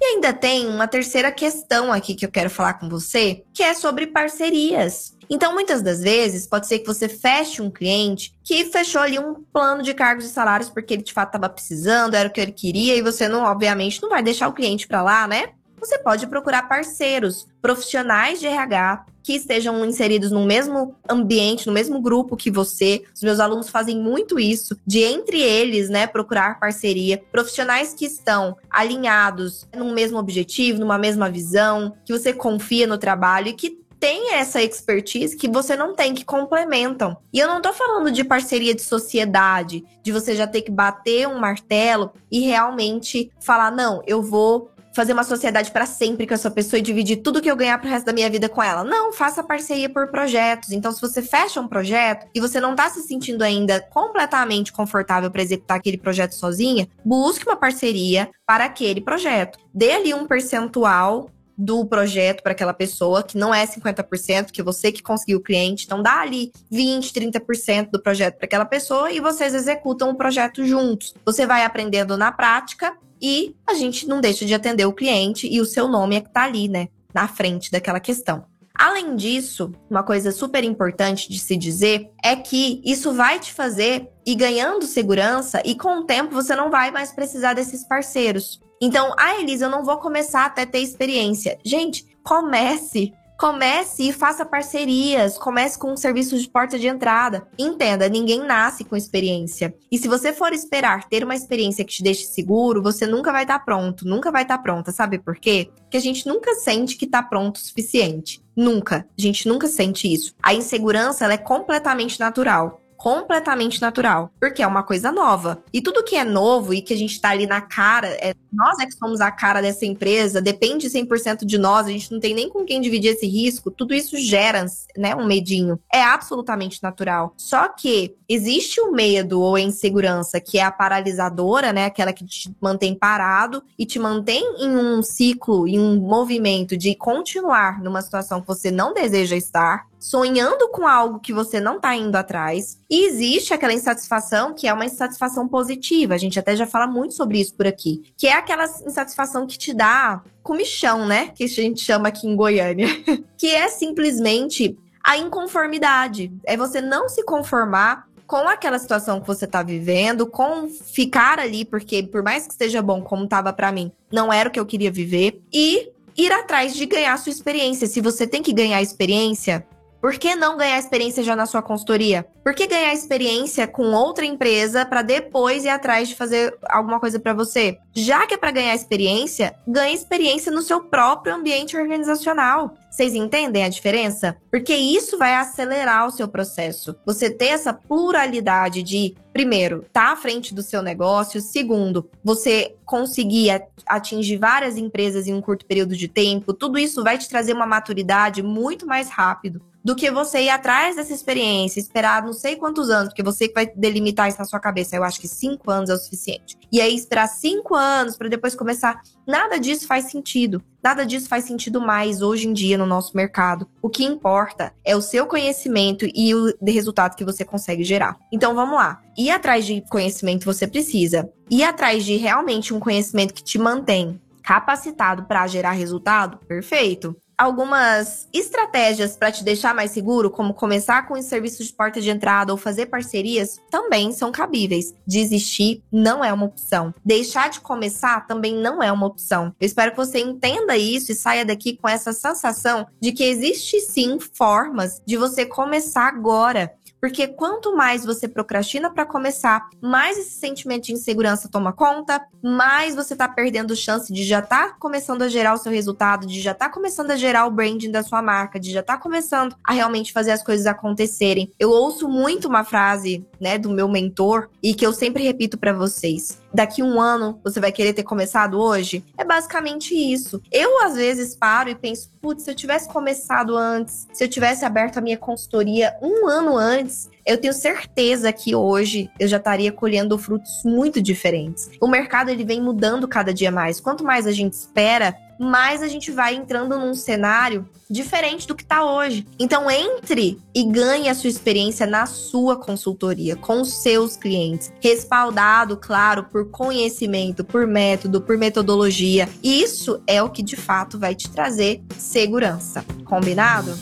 E 0.00 0.04
ainda 0.04 0.32
tem 0.32 0.66
uma 0.66 0.86
terceira 0.86 1.32
questão 1.32 1.92
aqui 1.92 2.14
que 2.14 2.26
eu 2.26 2.30
quero 2.30 2.50
falar 2.50 2.74
com 2.74 2.88
você, 2.88 3.44
que 3.52 3.62
é 3.62 3.74
sobre 3.74 4.06
parcerias. 4.06 5.16
Então, 5.28 5.52
muitas 5.52 5.82
das 5.82 6.00
vezes, 6.00 6.46
pode 6.46 6.66
ser 6.66 6.78
que 6.80 6.86
você 6.86 7.08
feche 7.08 7.60
um 7.60 7.70
cliente 7.70 8.32
que 8.44 8.66
fechou 8.66 9.00
ali 9.00 9.18
um 9.18 9.34
plano 9.52 9.82
de 9.82 9.92
cargos 9.92 10.24
e 10.24 10.28
salários 10.28 10.70
porque 10.70 10.94
ele 10.94 11.02
de 11.02 11.12
fato 11.12 11.30
estava 11.30 11.48
precisando, 11.48 12.14
era 12.14 12.28
o 12.28 12.32
que 12.32 12.40
ele 12.40 12.52
queria, 12.52 12.94
e 12.94 13.02
você 13.02 13.28
não, 13.28 13.42
obviamente, 13.42 14.00
não 14.00 14.08
vai 14.08 14.22
deixar 14.22 14.48
o 14.48 14.52
cliente 14.52 14.86
para 14.86 15.02
lá, 15.02 15.26
né? 15.26 15.48
Você 15.78 15.98
pode 15.98 16.26
procurar 16.26 16.68
parceiros, 16.68 17.46
profissionais 17.60 18.40
de 18.40 18.46
RH 18.46 19.04
que 19.26 19.34
estejam 19.34 19.84
inseridos 19.84 20.30
no 20.30 20.46
mesmo 20.46 20.94
ambiente, 21.10 21.66
no 21.66 21.72
mesmo 21.72 22.00
grupo 22.00 22.36
que 22.36 22.48
você. 22.48 23.02
Os 23.12 23.22
meus 23.22 23.40
alunos 23.40 23.68
fazem 23.68 23.98
muito 23.98 24.38
isso, 24.38 24.78
de 24.86 25.00
entre 25.00 25.42
eles, 25.42 25.88
né, 25.88 26.06
procurar 26.06 26.60
parceria, 26.60 27.20
profissionais 27.32 27.92
que 27.92 28.04
estão 28.04 28.56
alinhados 28.70 29.66
num 29.76 29.92
mesmo 29.92 30.16
objetivo, 30.16 30.78
numa 30.78 30.96
mesma 30.96 31.28
visão, 31.28 31.96
que 32.04 32.12
você 32.12 32.32
confia 32.32 32.86
no 32.86 32.98
trabalho 32.98 33.48
e 33.48 33.52
que 33.52 33.84
tem 33.98 34.34
essa 34.34 34.62
expertise 34.62 35.36
que 35.36 35.48
você 35.48 35.74
não 35.74 35.92
tem, 35.92 36.14
que 36.14 36.24
complementam. 36.24 37.16
E 37.32 37.40
eu 37.40 37.48
não 37.48 37.60
tô 37.60 37.72
falando 37.72 38.12
de 38.12 38.22
parceria 38.22 38.76
de 38.76 38.82
sociedade, 38.82 39.84
de 40.04 40.12
você 40.12 40.36
já 40.36 40.46
ter 40.46 40.62
que 40.62 40.70
bater 40.70 41.26
um 41.26 41.40
martelo 41.40 42.12
e 42.30 42.40
realmente 42.40 43.32
falar: 43.40 43.72
não, 43.72 44.02
eu 44.06 44.22
vou 44.22 44.70
fazer 44.96 45.12
uma 45.12 45.24
sociedade 45.24 45.70
para 45.70 45.84
sempre 45.84 46.26
com 46.26 46.32
essa 46.32 46.50
pessoa 46.50 46.78
e 46.78 46.82
dividir 46.82 47.18
tudo 47.18 47.42
que 47.42 47.50
eu 47.50 47.54
ganhar 47.54 47.78
pro 47.78 47.88
resto 47.88 48.06
da 48.06 48.14
minha 48.14 48.30
vida 48.30 48.48
com 48.48 48.62
ela. 48.62 48.82
Não, 48.82 49.12
faça 49.12 49.42
parceria 49.44 49.90
por 49.90 50.08
projetos. 50.08 50.72
Então, 50.72 50.90
se 50.90 51.00
você 51.00 51.20
fecha 51.20 51.60
um 51.60 51.68
projeto 51.68 52.26
e 52.34 52.40
você 52.40 52.58
não 52.58 52.74
tá 52.74 52.88
se 52.88 53.02
sentindo 53.02 53.42
ainda 53.42 53.80
completamente 53.90 54.72
confortável 54.72 55.30
para 55.30 55.42
executar 55.42 55.76
aquele 55.76 55.98
projeto 55.98 56.34
sozinha, 56.34 56.88
busque 57.04 57.46
uma 57.46 57.56
parceria 57.56 58.30
para 58.46 58.64
aquele 58.64 59.02
projeto. 59.02 59.58
Dê 59.72 59.92
ali 59.92 60.14
um 60.14 60.26
percentual 60.26 61.30
do 61.58 61.86
projeto 61.86 62.42
para 62.42 62.52
aquela 62.52 62.74
pessoa, 62.74 63.22
que 63.22 63.38
não 63.38 63.54
é 63.54 63.66
50%, 63.66 64.50
que 64.50 64.62
você 64.62 64.92
que 64.92 65.02
conseguiu 65.02 65.38
o 65.38 65.42
cliente. 65.42 65.84
Então, 65.84 66.02
dá 66.02 66.20
ali 66.20 66.52
20, 66.70 67.12
30% 67.12 67.90
do 67.90 68.02
projeto 68.02 68.36
para 68.36 68.46
aquela 68.46 68.64
pessoa 68.64 69.10
e 69.10 69.20
vocês 69.20 69.54
executam 69.54 70.10
o 70.10 70.14
projeto 70.14 70.64
juntos. 70.64 71.14
Você 71.24 71.46
vai 71.46 71.64
aprendendo 71.64 72.16
na 72.16 72.32
prática 72.32 72.96
e 73.20 73.54
a 73.66 73.74
gente 73.74 74.06
não 74.06 74.20
deixa 74.20 74.44
de 74.44 74.54
atender 74.54 74.86
o 74.86 74.92
cliente 74.92 75.48
e 75.50 75.60
o 75.60 75.66
seu 75.66 75.88
nome 75.88 76.16
é 76.16 76.20
que 76.20 76.28
está 76.28 76.44
ali, 76.44 76.68
né, 76.68 76.88
na 77.14 77.28
frente 77.28 77.70
daquela 77.70 78.00
questão. 78.00 78.44
Além 78.78 79.16
disso, 79.16 79.72
uma 79.88 80.02
coisa 80.02 80.30
super 80.30 80.62
importante 80.62 81.30
de 81.30 81.38
se 81.38 81.56
dizer 81.56 82.10
é 82.22 82.36
que 82.36 82.82
isso 82.84 83.12
vai 83.14 83.40
te 83.40 83.52
fazer 83.54 84.08
ir 84.24 84.34
ganhando 84.34 84.84
segurança 84.84 85.62
e 85.64 85.74
com 85.74 86.00
o 86.00 86.04
tempo 86.04 86.34
você 86.34 86.54
não 86.54 86.70
vai 86.70 86.90
mais 86.90 87.10
precisar 87.10 87.54
desses 87.54 87.84
parceiros. 87.84 88.60
Então, 88.80 89.14
ah, 89.18 89.40
Elisa, 89.40 89.64
eu 89.64 89.70
não 89.70 89.82
vou 89.82 89.96
começar 89.96 90.44
até 90.44 90.66
ter 90.66 90.80
experiência. 90.80 91.58
Gente, 91.64 92.06
comece. 92.22 93.14
Comece 93.38 94.04
e 94.04 94.12
faça 94.12 94.46
parcerias, 94.46 95.36
comece 95.36 95.78
com 95.78 95.92
um 95.92 95.96
serviço 95.96 96.38
de 96.38 96.48
porta 96.48 96.78
de 96.78 96.86
entrada. 96.86 97.46
Entenda, 97.58 98.08
ninguém 98.08 98.40
nasce 98.40 98.82
com 98.82 98.96
experiência. 98.96 99.74
E 99.92 99.98
se 99.98 100.08
você 100.08 100.32
for 100.32 100.54
esperar 100.54 101.04
ter 101.04 101.22
uma 101.22 101.34
experiência 101.34 101.84
que 101.84 101.92
te 101.92 102.02
deixe 102.02 102.24
seguro, 102.24 102.82
você 102.82 103.06
nunca 103.06 103.30
vai 103.30 103.42
estar 103.42 103.58
tá 103.58 103.64
pronto, 103.64 104.08
nunca 104.08 104.32
vai 104.32 104.42
estar 104.42 104.56
tá 104.56 104.62
pronta. 104.62 104.90
Sabe 104.90 105.18
por 105.18 105.36
quê? 105.36 105.70
Porque 105.82 105.98
a 105.98 106.00
gente 106.00 106.26
nunca 106.26 106.54
sente 106.54 106.96
que 106.96 107.04
está 107.04 107.22
pronto 107.22 107.56
o 107.56 107.60
suficiente. 107.60 108.42
Nunca. 108.56 109.06
A 109.16 109.20
gente 109.20 109.46
nunca 109.46 109.68
sente 109.68 110.10
isso. 110.10 110.34
A 110.42 110.54
insegurança 110.54 111.24
ela 111.24 111.34
é 111.34 111.38
completamente 111.38 112.18
natural 112.18 112.80
completamente 112.96 113.80
natural, 113.80 114.30
porque 114.40 114.62
é 114.62 114.66
uma 114.66 114.82
coisa 114.82 115.12
nova. 115.12 115.62
E 115.72 115.80
tudo 115.80 116.02
que 116.02 116.16
é 116.16 116.24
novo 116.24 116.74
e 116.74 116.82
que 116.82 116.94
a 116.94 116.96
gente 116.96 117.20
tá 117.20 117.30
ali 117.30 117.46
na 117.46 117.60
cara, 117.60 118.08
é, 118.20 118.34
nós 118.52 118.78
é 118.78 118.86
que 118.86 118.94
somos 118.94 119.20
a 119.20 119.30
cara 119.30 119.60
dessa 119.60 119.84
empresa, 119.84 120.40
depende 120.40 120.88
100% 120.88 121.44
de 121.44 121.58
nós, 121.58 121.86
a 121.86 121.90
gente 121.90 122.10
não 122.10 122.18
tem 122.18 122.34
nem 122.34 122.48
com 122.48 122.64
quem 122.64 122.80
dividir 122.80 123.12
esse 123.12 123.26
risco, 123.26 123.70
tudo 123.70 123.94
isso 123.94 124.16
gera, 124.16 124.64
né, 124.96 125.14
um 125.14 125.26
medinho. 125.26 125.78
É 125.92 126.02
absolutamente 126.02 126.82
natural. 126.82 127.34
Só 127.36 127.68
que 127.68 128.16
existe 128.28 128.80
o 128.80 128.92
medo 128.92 129.40
ou 129.40 129.56
a 129.56 129.60
insegurança, 129.60 130.40
que 130.40 130.58
é 130.58 130.62
a 130.62 130.70
paralisadora, 130.70 131.72
né, 131.72 131.86
aquela 131.86 132.12
que 132.12 132.24
te 132.24 132.50
mantém 132.60 132.94
parado 132.94 133.62
e 133.78 133.84
te 133.84 133.98
mantém 133.98 134.42
em 134.58 134.76
um 134.76 135.02
ciclo, 135.02 135.68
em 135.68 135.78
um 135.78 136.00
movimento 136.00 136.76
de 136.76 136.94
continuar 136.94 137.82
numa 137.82 138.00
situação 138.00 138.40
que 138.40 138.46
você 138.46 138.70
não 138.70 138.94
deseja 138.94 139.36
estar 139.36 139.86
sonhando 139.98 140.68
com 140.68 140.86
algo 140.86 141.20
que 141.20 141.32
você 141.32 141.60
não 141.60 141.76
está 141.76 141.94
indo 141.94 142.16
atrás. 142.16 142.78
E 142.88 143.06
existe 143.06 143.52
aquela 143.52 143.72
insatisfação 143.72 144.54
que 144.54 144.68
é 144.68 144.72
uma 144.72 144.84
insatisfação 144.84 145.48
positiva. 145.48 146.14
A 146.14 146.18
gente 146.18 146.38
até 146.38 146.54
já 146.54 146.66
fala 146.66 146.86
muito 146.86 147.14
sobre 147.14 147.40
isso 147.40 147.54
por 147.54 147.66
aqui. 147.66 148.02
Que 148.16 148.26
é 148.26 148.34
aquela 148.34 148.64
insatisfação 148.64 149.46
que 149.46 149.58
te 149.58 149.72
dá 149.74 150.22
comichão, 150.42 151.06
né? 151.06 151.28
Que 151.34 151.44
a 151.44 151.48
gente 151.48 151.80
chama 151.80 152.08
aqui 152.08 152.26
em 152.26 152.36
Goiânia. 152.36 152.88
que 153.36 153.48
é 153.48 153.68
simplesmente 153.68 154.76
a 155.02 155.16
inconformidade. 155.16 156.32
É 156.44 156.56
você 156.56 156.80
não 156.80 157.08
se 157.08 157.24
conformar 157.24 158.06
com 158.26 158.48
aquela 158.48 158.78
situação 158.78 159.20
que 159.20 159.26
você 159.26 159.44
está 159.44 159.62
vivendo, 159.62 160.26
com 160.26 160.68
ficar 160.68 161.38
ali, 161.38 161.64
porque 161.64 162.02
por 162.02 162.24
mais 162.24 162.44
que 162.44 162.52
esteja 162.52 162.82
bom 162.82 163.00
como 163.00 163.24
estava 163.24 163.52
para 163.52 163.70
mim, 163.70 163.92
não 164.10 164.32
era 164.32 164.48
o 164.48 164.52
que 164.52 164.58
eu 164.58 164.66
queria 164.66 164.90
viver, 164.90 165.40
e 165.52 165.90
ir 166.16 166.32
atrás 166.32 166.74
de 166.74 166.86
ganhar 166.86 167.16
sua 167.18 167.30
experiência. 167.30 167.86
Se 167.86 168.00
você 168.00 168.26
tem 168.26 168.42
que 168.42 168.52
ganhar 168.52 168.82
experiência, 168.82 169.64
por 170.06 170.18
que 170.18 170.36
não 170.36 170.56
ganhar 170.56 170.78
experiência 170.78 171.20
já 171.20 171.34
na 171.34 171.46
sua 171.46 171.60
consultoria? 171.60 172.24
Por 172.44 172.54
que 172.54 172.68
ganhar 172.68 172.94
experiência 172.94 173.66
com 173.66 173.90
outra 173.90 174.24
empresa 174.24 174.86
para 174.86 175.02
depois 175.02 175.64
ir 175.64 175.68
atrás 175.68 176.08
de 176.08 176.14
fazer 176.14 176.56
alguma 176.70 177.00
coisa 177.00 177.18
para 177.18 177.34
você? 177.34 177.76
Já 177.92 178.24
que 178.24 178.34
é 178.34 178.36
para 178.36 178.52
ganhar 178.52 178.72
experiência, 178.72 179.56
ganhe 179.66 179.92
experiência 179.92 180.52
no 180.52 180.62
seu 180.62 180.80
próprio 180.80 181.34
ambiente 181.34 181.76
organizacional. 181.76 182.76
Vocês 182.88 183.16
entendem 183.16 183.64
a 183.64 183.68
diferença? 183.68 184.36
Porque 184.48 184.76
isso 184.76 185.18
vai 185.18 185.34
acelerar 185.34 186.06
o 186.06 186.12
seu 186.12 186.28
processo. 186.28 186.94
Você 187.04 187.28
ter 187.28 187.46
essa 187.46 187.74
pluralidade 187.74 188.84
de, 188.84 189.16
primeiro, 189.32 189.78
estar 189.78 190.06
tá 190.06 190.12
à 190.12 190.16
frente 190.16 190.54
do 190.54 190.62
seu 190.62 190.82
negócio, 190.82 191.40
segundo, 191.40 192.08
você 192.22 192.76
conseguir 192.84 193.60
atingir 193.84 194.36
várias 194.36 194.76
empresas 194.76 195.26
em 195.26 195.34
um 195.34 195.42
curto 195.42 195.66
período 195.66 195.96
de 195.96 196.06
tempo, 196.06 196.54
tudo 196.54 196.78
isso 196.78 197.02
vai 197.02 197.18
te 197.18 197.28
trazer 197.28 197.52
uma 197.52 197.66
maturidade 197.66 198.40
muito 198.40 198.86
mais 198.86 199.10
rápido 199.10 199.60
do 199.86 199.94
que 199.94 200.10
você 200.10 200.40
ir 200.40 200.48
atrás 200.48 200.96
dessa 200.96 201.14
experiência, 201.14 201.78
esperar 201.78 202.20
não 202.20 202.32
sei 202.32 202.56
quantos 202.56 202.90
anos, 202.90 203.10
porque 203.10 203.22
você 203.22 203.48
vai 203.54 203.66
delimitar 203.66 204.28
isso 204.28 204.36
na 204.36 204.44
sua 204.44 204.58
cabeça. 204.58 204.96
Eu 204.96 205.04
acho 205.04 205.20
que 205.20 205.28
cinco 205.28 205.70
anos 205.70 205.88
é 205.88 205.94
o 205.94 205.96
suficiente. 205.96 206.58
E 206.72 206.80
aí 206.80 206.92
esperar 206.92 207.28
cinco 207.28 207.72
anos 207.72 208.16
para 208.16 208.28
depois 208.28 208.56
começar. 208.56 209.00
Nada 209.24 209.60
disso 209.60 209.86
faz 209.86 210.10
sentido. 210.10 210.60
Nada 210.82 211.06
disso 211.06 211.28
faz 211.28 211.44
sentido 211.44 211.80
mais 211.80 212.20
hoje 212.20 212.48
em 212.48 212.52
dia 212.52 212.76
no 212.76 212.84
nosso 212.84 213.16
mercado. 213.16 213.68
O 213.80 213.88
que 213.88 214.02
importa 214.02 214.74
é 214.84 214.96
o 214.96 215.00
seu 215.00 215.24
conhecimento 215.24 216.04
e 216.12 216.34
o 216.34 216.52
resultado 216.66 217.14
que 217.14 217.24
você 217.24 217.44
consegue 217.44 217.84
gerar. 217.84 218.16
Então 218.32 218.56
vamos 218.56 218.74
lá. 218.74 219.00
Ir 219.16 219.30
atrás 219.30 219.64
de 219.64 219.84
conhecimento 219.88 220.46
você 220.46 220.66
precisa. 220.66 221.30
Ir 221.48 221.62
atrás 221.62 222.04
de 222.04 222.16
realmente 222.16 222.74
um 222.74 222.80
conhecimento 222.80 223.32
que 223.32 223.44
te 223.44 223.56
mantém 223.56 224.20
capacitado 224.42 225.26
para 225.26 225.46
gerar 225.46 225.72
resultado, 225.72 226.38
perfeito 226.38 227.16
algumas 227.36 228.28
estratégias 228.32 229.16
para 229.16 229.30
te 229.30 229.44
deixar 229.44 229.74
mais 229.74 229.90
seguro, 229.90 230.30
como 230.30 230.54
começar 230.54 231.06
com 231.06 231.14
os 231.14 231.26
serviços 231.26 231.66
de 231.66 231.72
porta 231.72 232.00
de 232.00 232.10
entrada 232.10 232.52
ou 232.52 232.58
fazer 232.58 232.86
parcerias, 232.86 233.60
também 233.70 234.12
são 234.12 234.32
cabíveis. 234.32 234.94
Desistir 235.06 235.82
não 235.92 236.24
é 236.24 236.32
uma 236.32 236.46
opção. 236.46 236.94
Deixar 237.04 237.50
de 237.50 237.60
começar 237.60 238.26
também 238.26 238.54
não 238.54 238.82
é 238.82 238.90
uma 238.90 239.06
opção. 239.06 239.54
Eu 239.60 239.66
espero 239.66 239.90
que 239.90 239.96
você 239.96 240.18
entenda 240.18 240.76
isso 240.76 241.12
e 241.12 241.14
saia 241.14 241.44
daqui 241.44 241.76
com 241.76 241.88
essa 241.88 242.12
sensação 242.12 242.86
de 243.00 243.12
que 243.12 243.24
existe 243.24 243.80
sim 243.80 244.18
formas 244.18 245.02
de 245.04 245.16
você 245.16 245.44
começar 245.44 246.08
agora. 246.08 246.72
Porque 247.06 247.28
quanto 247.28 247.76
mais 247.76 248.04
você 248.04 248.26
procrastina 248.26 248.90
para 248.90 249.06
começar, 249.06 249.68
mais 249.80 250.18
esse 250.18 250.40
sentimento 250.40 250.86
de 250.86 250.92
insegurança 250.92 251.48
toma 251.48 251.72
conta, 251.72 252.20
mais 252.42 252.96
você 252.96 253.14
tá 253.14 253.28
perdendo 253.28 253.76
chance 253.76 254.12
de 254.12 254.24
já 254.24 254.42
tá 254.42 254.72
começando 254.72 255.22
a 255.22 255.28
gerar 255.28 255.54
o 255.54 255.56
seu 255.56 255.70
resultado, 255.70 256.26
de 256.26 256.40
já 256.40 256.52
tá 256.52 256.68
começando 256.68 257.12
a 257.12 257.16
gerar 257.16 257.46
o 257.46 257.50
branding 257.52 257.92
da 257.92 258.02
sua 258.02 258.20
marca, 258.20 258.58
de 258.58 258.72
já 258.72 258.82
tá 258.82 258.98
começando 258.98 259.54
a 259.62 259.72
realmente 259.72 260.12
fazer 260.12 260.32
as 260.32 260.42
coisas 260.42 260.66
acontecerem. 260.66 261.52
Eu 261.60 261.70
ouço 261.70 262.08
muito 262.08 262.48
uma 262.48 262.64
frase, 262.64 263.24
né, 263.40 263.56
do 263.56 263.70
meu 263.70 263.86
mentor 263.86 264.48
e 264.60 264.74
que 264.74 264.84
eu 264.84 264.92
sempre 264.92 265.22
repito 265.22 265.56
para 265.56 265.72
vocês 265.72 266.40
daqui 266.56 266.82
um 266.82 266.98
ano 266.98 267.38
você 267.44 267.60
vai 267.60 267.70
querer 267.70 267.92
ter 267.92 268.02
começado 268.02 268.58
hoje? 268.58 269.04
É 269.18 269.24
basicamente 269.24 269.94
isso. 269.94 270.40
Eu, 270.50 270.82
às 270.82 270.96
vezes, 270.96 271.36
paro 271.36 271.68
e 271.68 271.74
penso, 271.74 272.10
putz, 272.20 272.44
se 272.44 272.50
eu 272.50 272.54
tivesse 272.54 272.88
começado 272.88 273.54
antes, 273.56 274.08
se 274.12 274.24
eu 274.24 274.28
tivesse 274.28 274.64
aberto 274.64 274.96
a 274.96 275.02
minha 275.02 275.18
consultoria 275.18 275.94
um 276.00 276.26
ano 276.26 276.56
antes, 276.56 276.95
eu 277.26 277.36
tenho 277.36 277.52
certeza 277.52 278.32
que 278.32 278.54
hoje 278.54 279.10
eu 279.18 279.26
já 279.26 279.38
estaria 279.38 279.72
colhendo 279.72 280.16
frutos 280.16 280.62
muito 280.64 281.02
diferentes. 281.02 281.68
O 281.80 281.88
mercado 281.88 282.30
ele 282.30 282.44
vem 282.44 282.60
mudando 282.60 283.08
cada 283.08 283.34
dia 283.34 283.50
mais. 283.50 283.80
Quanto 283.80 284.04
mais 284.04 284.28
a 284.28 284.32
gente 284.32 284.52
espera, 284.52 285.16
mais 285.38 285.82
a 285.82 285.88
gente 285.88 286.10
vai 286.10 286.36
entrando 286.36 286.78
num 286.78 286.94
cenário 286.94 287.68
diferente 287.90 288.46
do 288.46 288.54
que 288.54 288.62
está 288.62 288.84
hoje. 288.84 289.26
Então 289.38 289.68
entre 289.68 290.38
e 290.54 290.64
ganhe 290.64 291.08
a 291.08 291.14
sua 291.14 291.28
experiência 291.28 291.84
na 291.84 292.06
sua 292.06 292.56
consultoria, 292.56 293.34
com 293.34 293.60
os 293.60 293.72
seus 293.82 294.16
clientes, 294.16 294.72
respaldado, 294.80 295.76
claro, 295.76 296.24
por 296.24 296.50
conhecimento, 296.50 297.44
por 297.44 297.66
método, 297.66 298.20
por 298.20 298.38
metodologia. 298.38 299.28
Isso 299.42 300.00
é 300.06 300.22
o 300.22 300.30
que 300.30 300.42
de 300.42 300.56
fato 300.56 300.98
vai 300.98 301.14
te 301.14 301.28
trazer 301.28 301.82
segurança. 301.98 302.84
Combinado? 303.04 303.72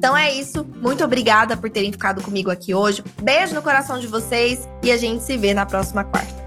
Então 0.00 0.16
é 0.16 0.32
isso. 0.32 0.64
Muito 0.80 1.04
obrigada 1.04 1.58
por 1.58 1.68
terem 1.68 1.92
ficado 1.92 2.22
comigo 2.22 2.50
aqui 2.50 2.74
hoje. 2.74 3.04
Beijo 3.22 3.54
no 3.54 3.60
coração 3.60 3.98
de 3.98 4.06
vocês 4.06 4.66
e 4.82 4.90
a 4.90 4.96
gente 4.96 5.22
se 5.22 5.36
vê 5.36 5.52
na 5.52 5.66
próxima 5.66 6.02
quarta. 6.04 6.40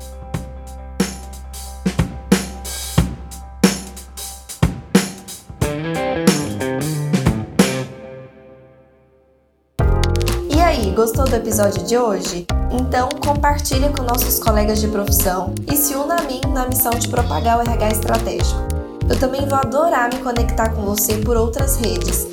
E 10.49 10.59
aí, 10.59 10.89
gostou 10.95 11.25
do 11.25 11.35
episódio 11.35 11.85
de 11.85 11.95
hoje? 11.95 12.47
Então 12.71 13.07
compartilha 13.23 13.91
com 13.91 14.01
nossos 14.01 14.39
colegas 14.39 14.81
de 14.81 14.87
profissão 14.87 15.53
e 15.71 15.77
se 15.77 15.93
una 15.93 16.15
a 16.15 16.23
mim 16.23 16.41
na 16.51 16.67
missão 16.67 16.91
de 16.93 17.07
propagar 17.07 17.59
o 17.59 17.61
RH 17.61 17.89
estratégico. 17.89 18.61
Eu 19.07 19.19
também 19.19 19.47
vou 19.47 19.59
adorar 19.59 20.11
me 20.11 20.19
conectar 20.23 20.69
com 20.69 20.81
você 20.81 21.17
por 21.17 21.37
outras 21.37 21.75
redes 21.75 22.32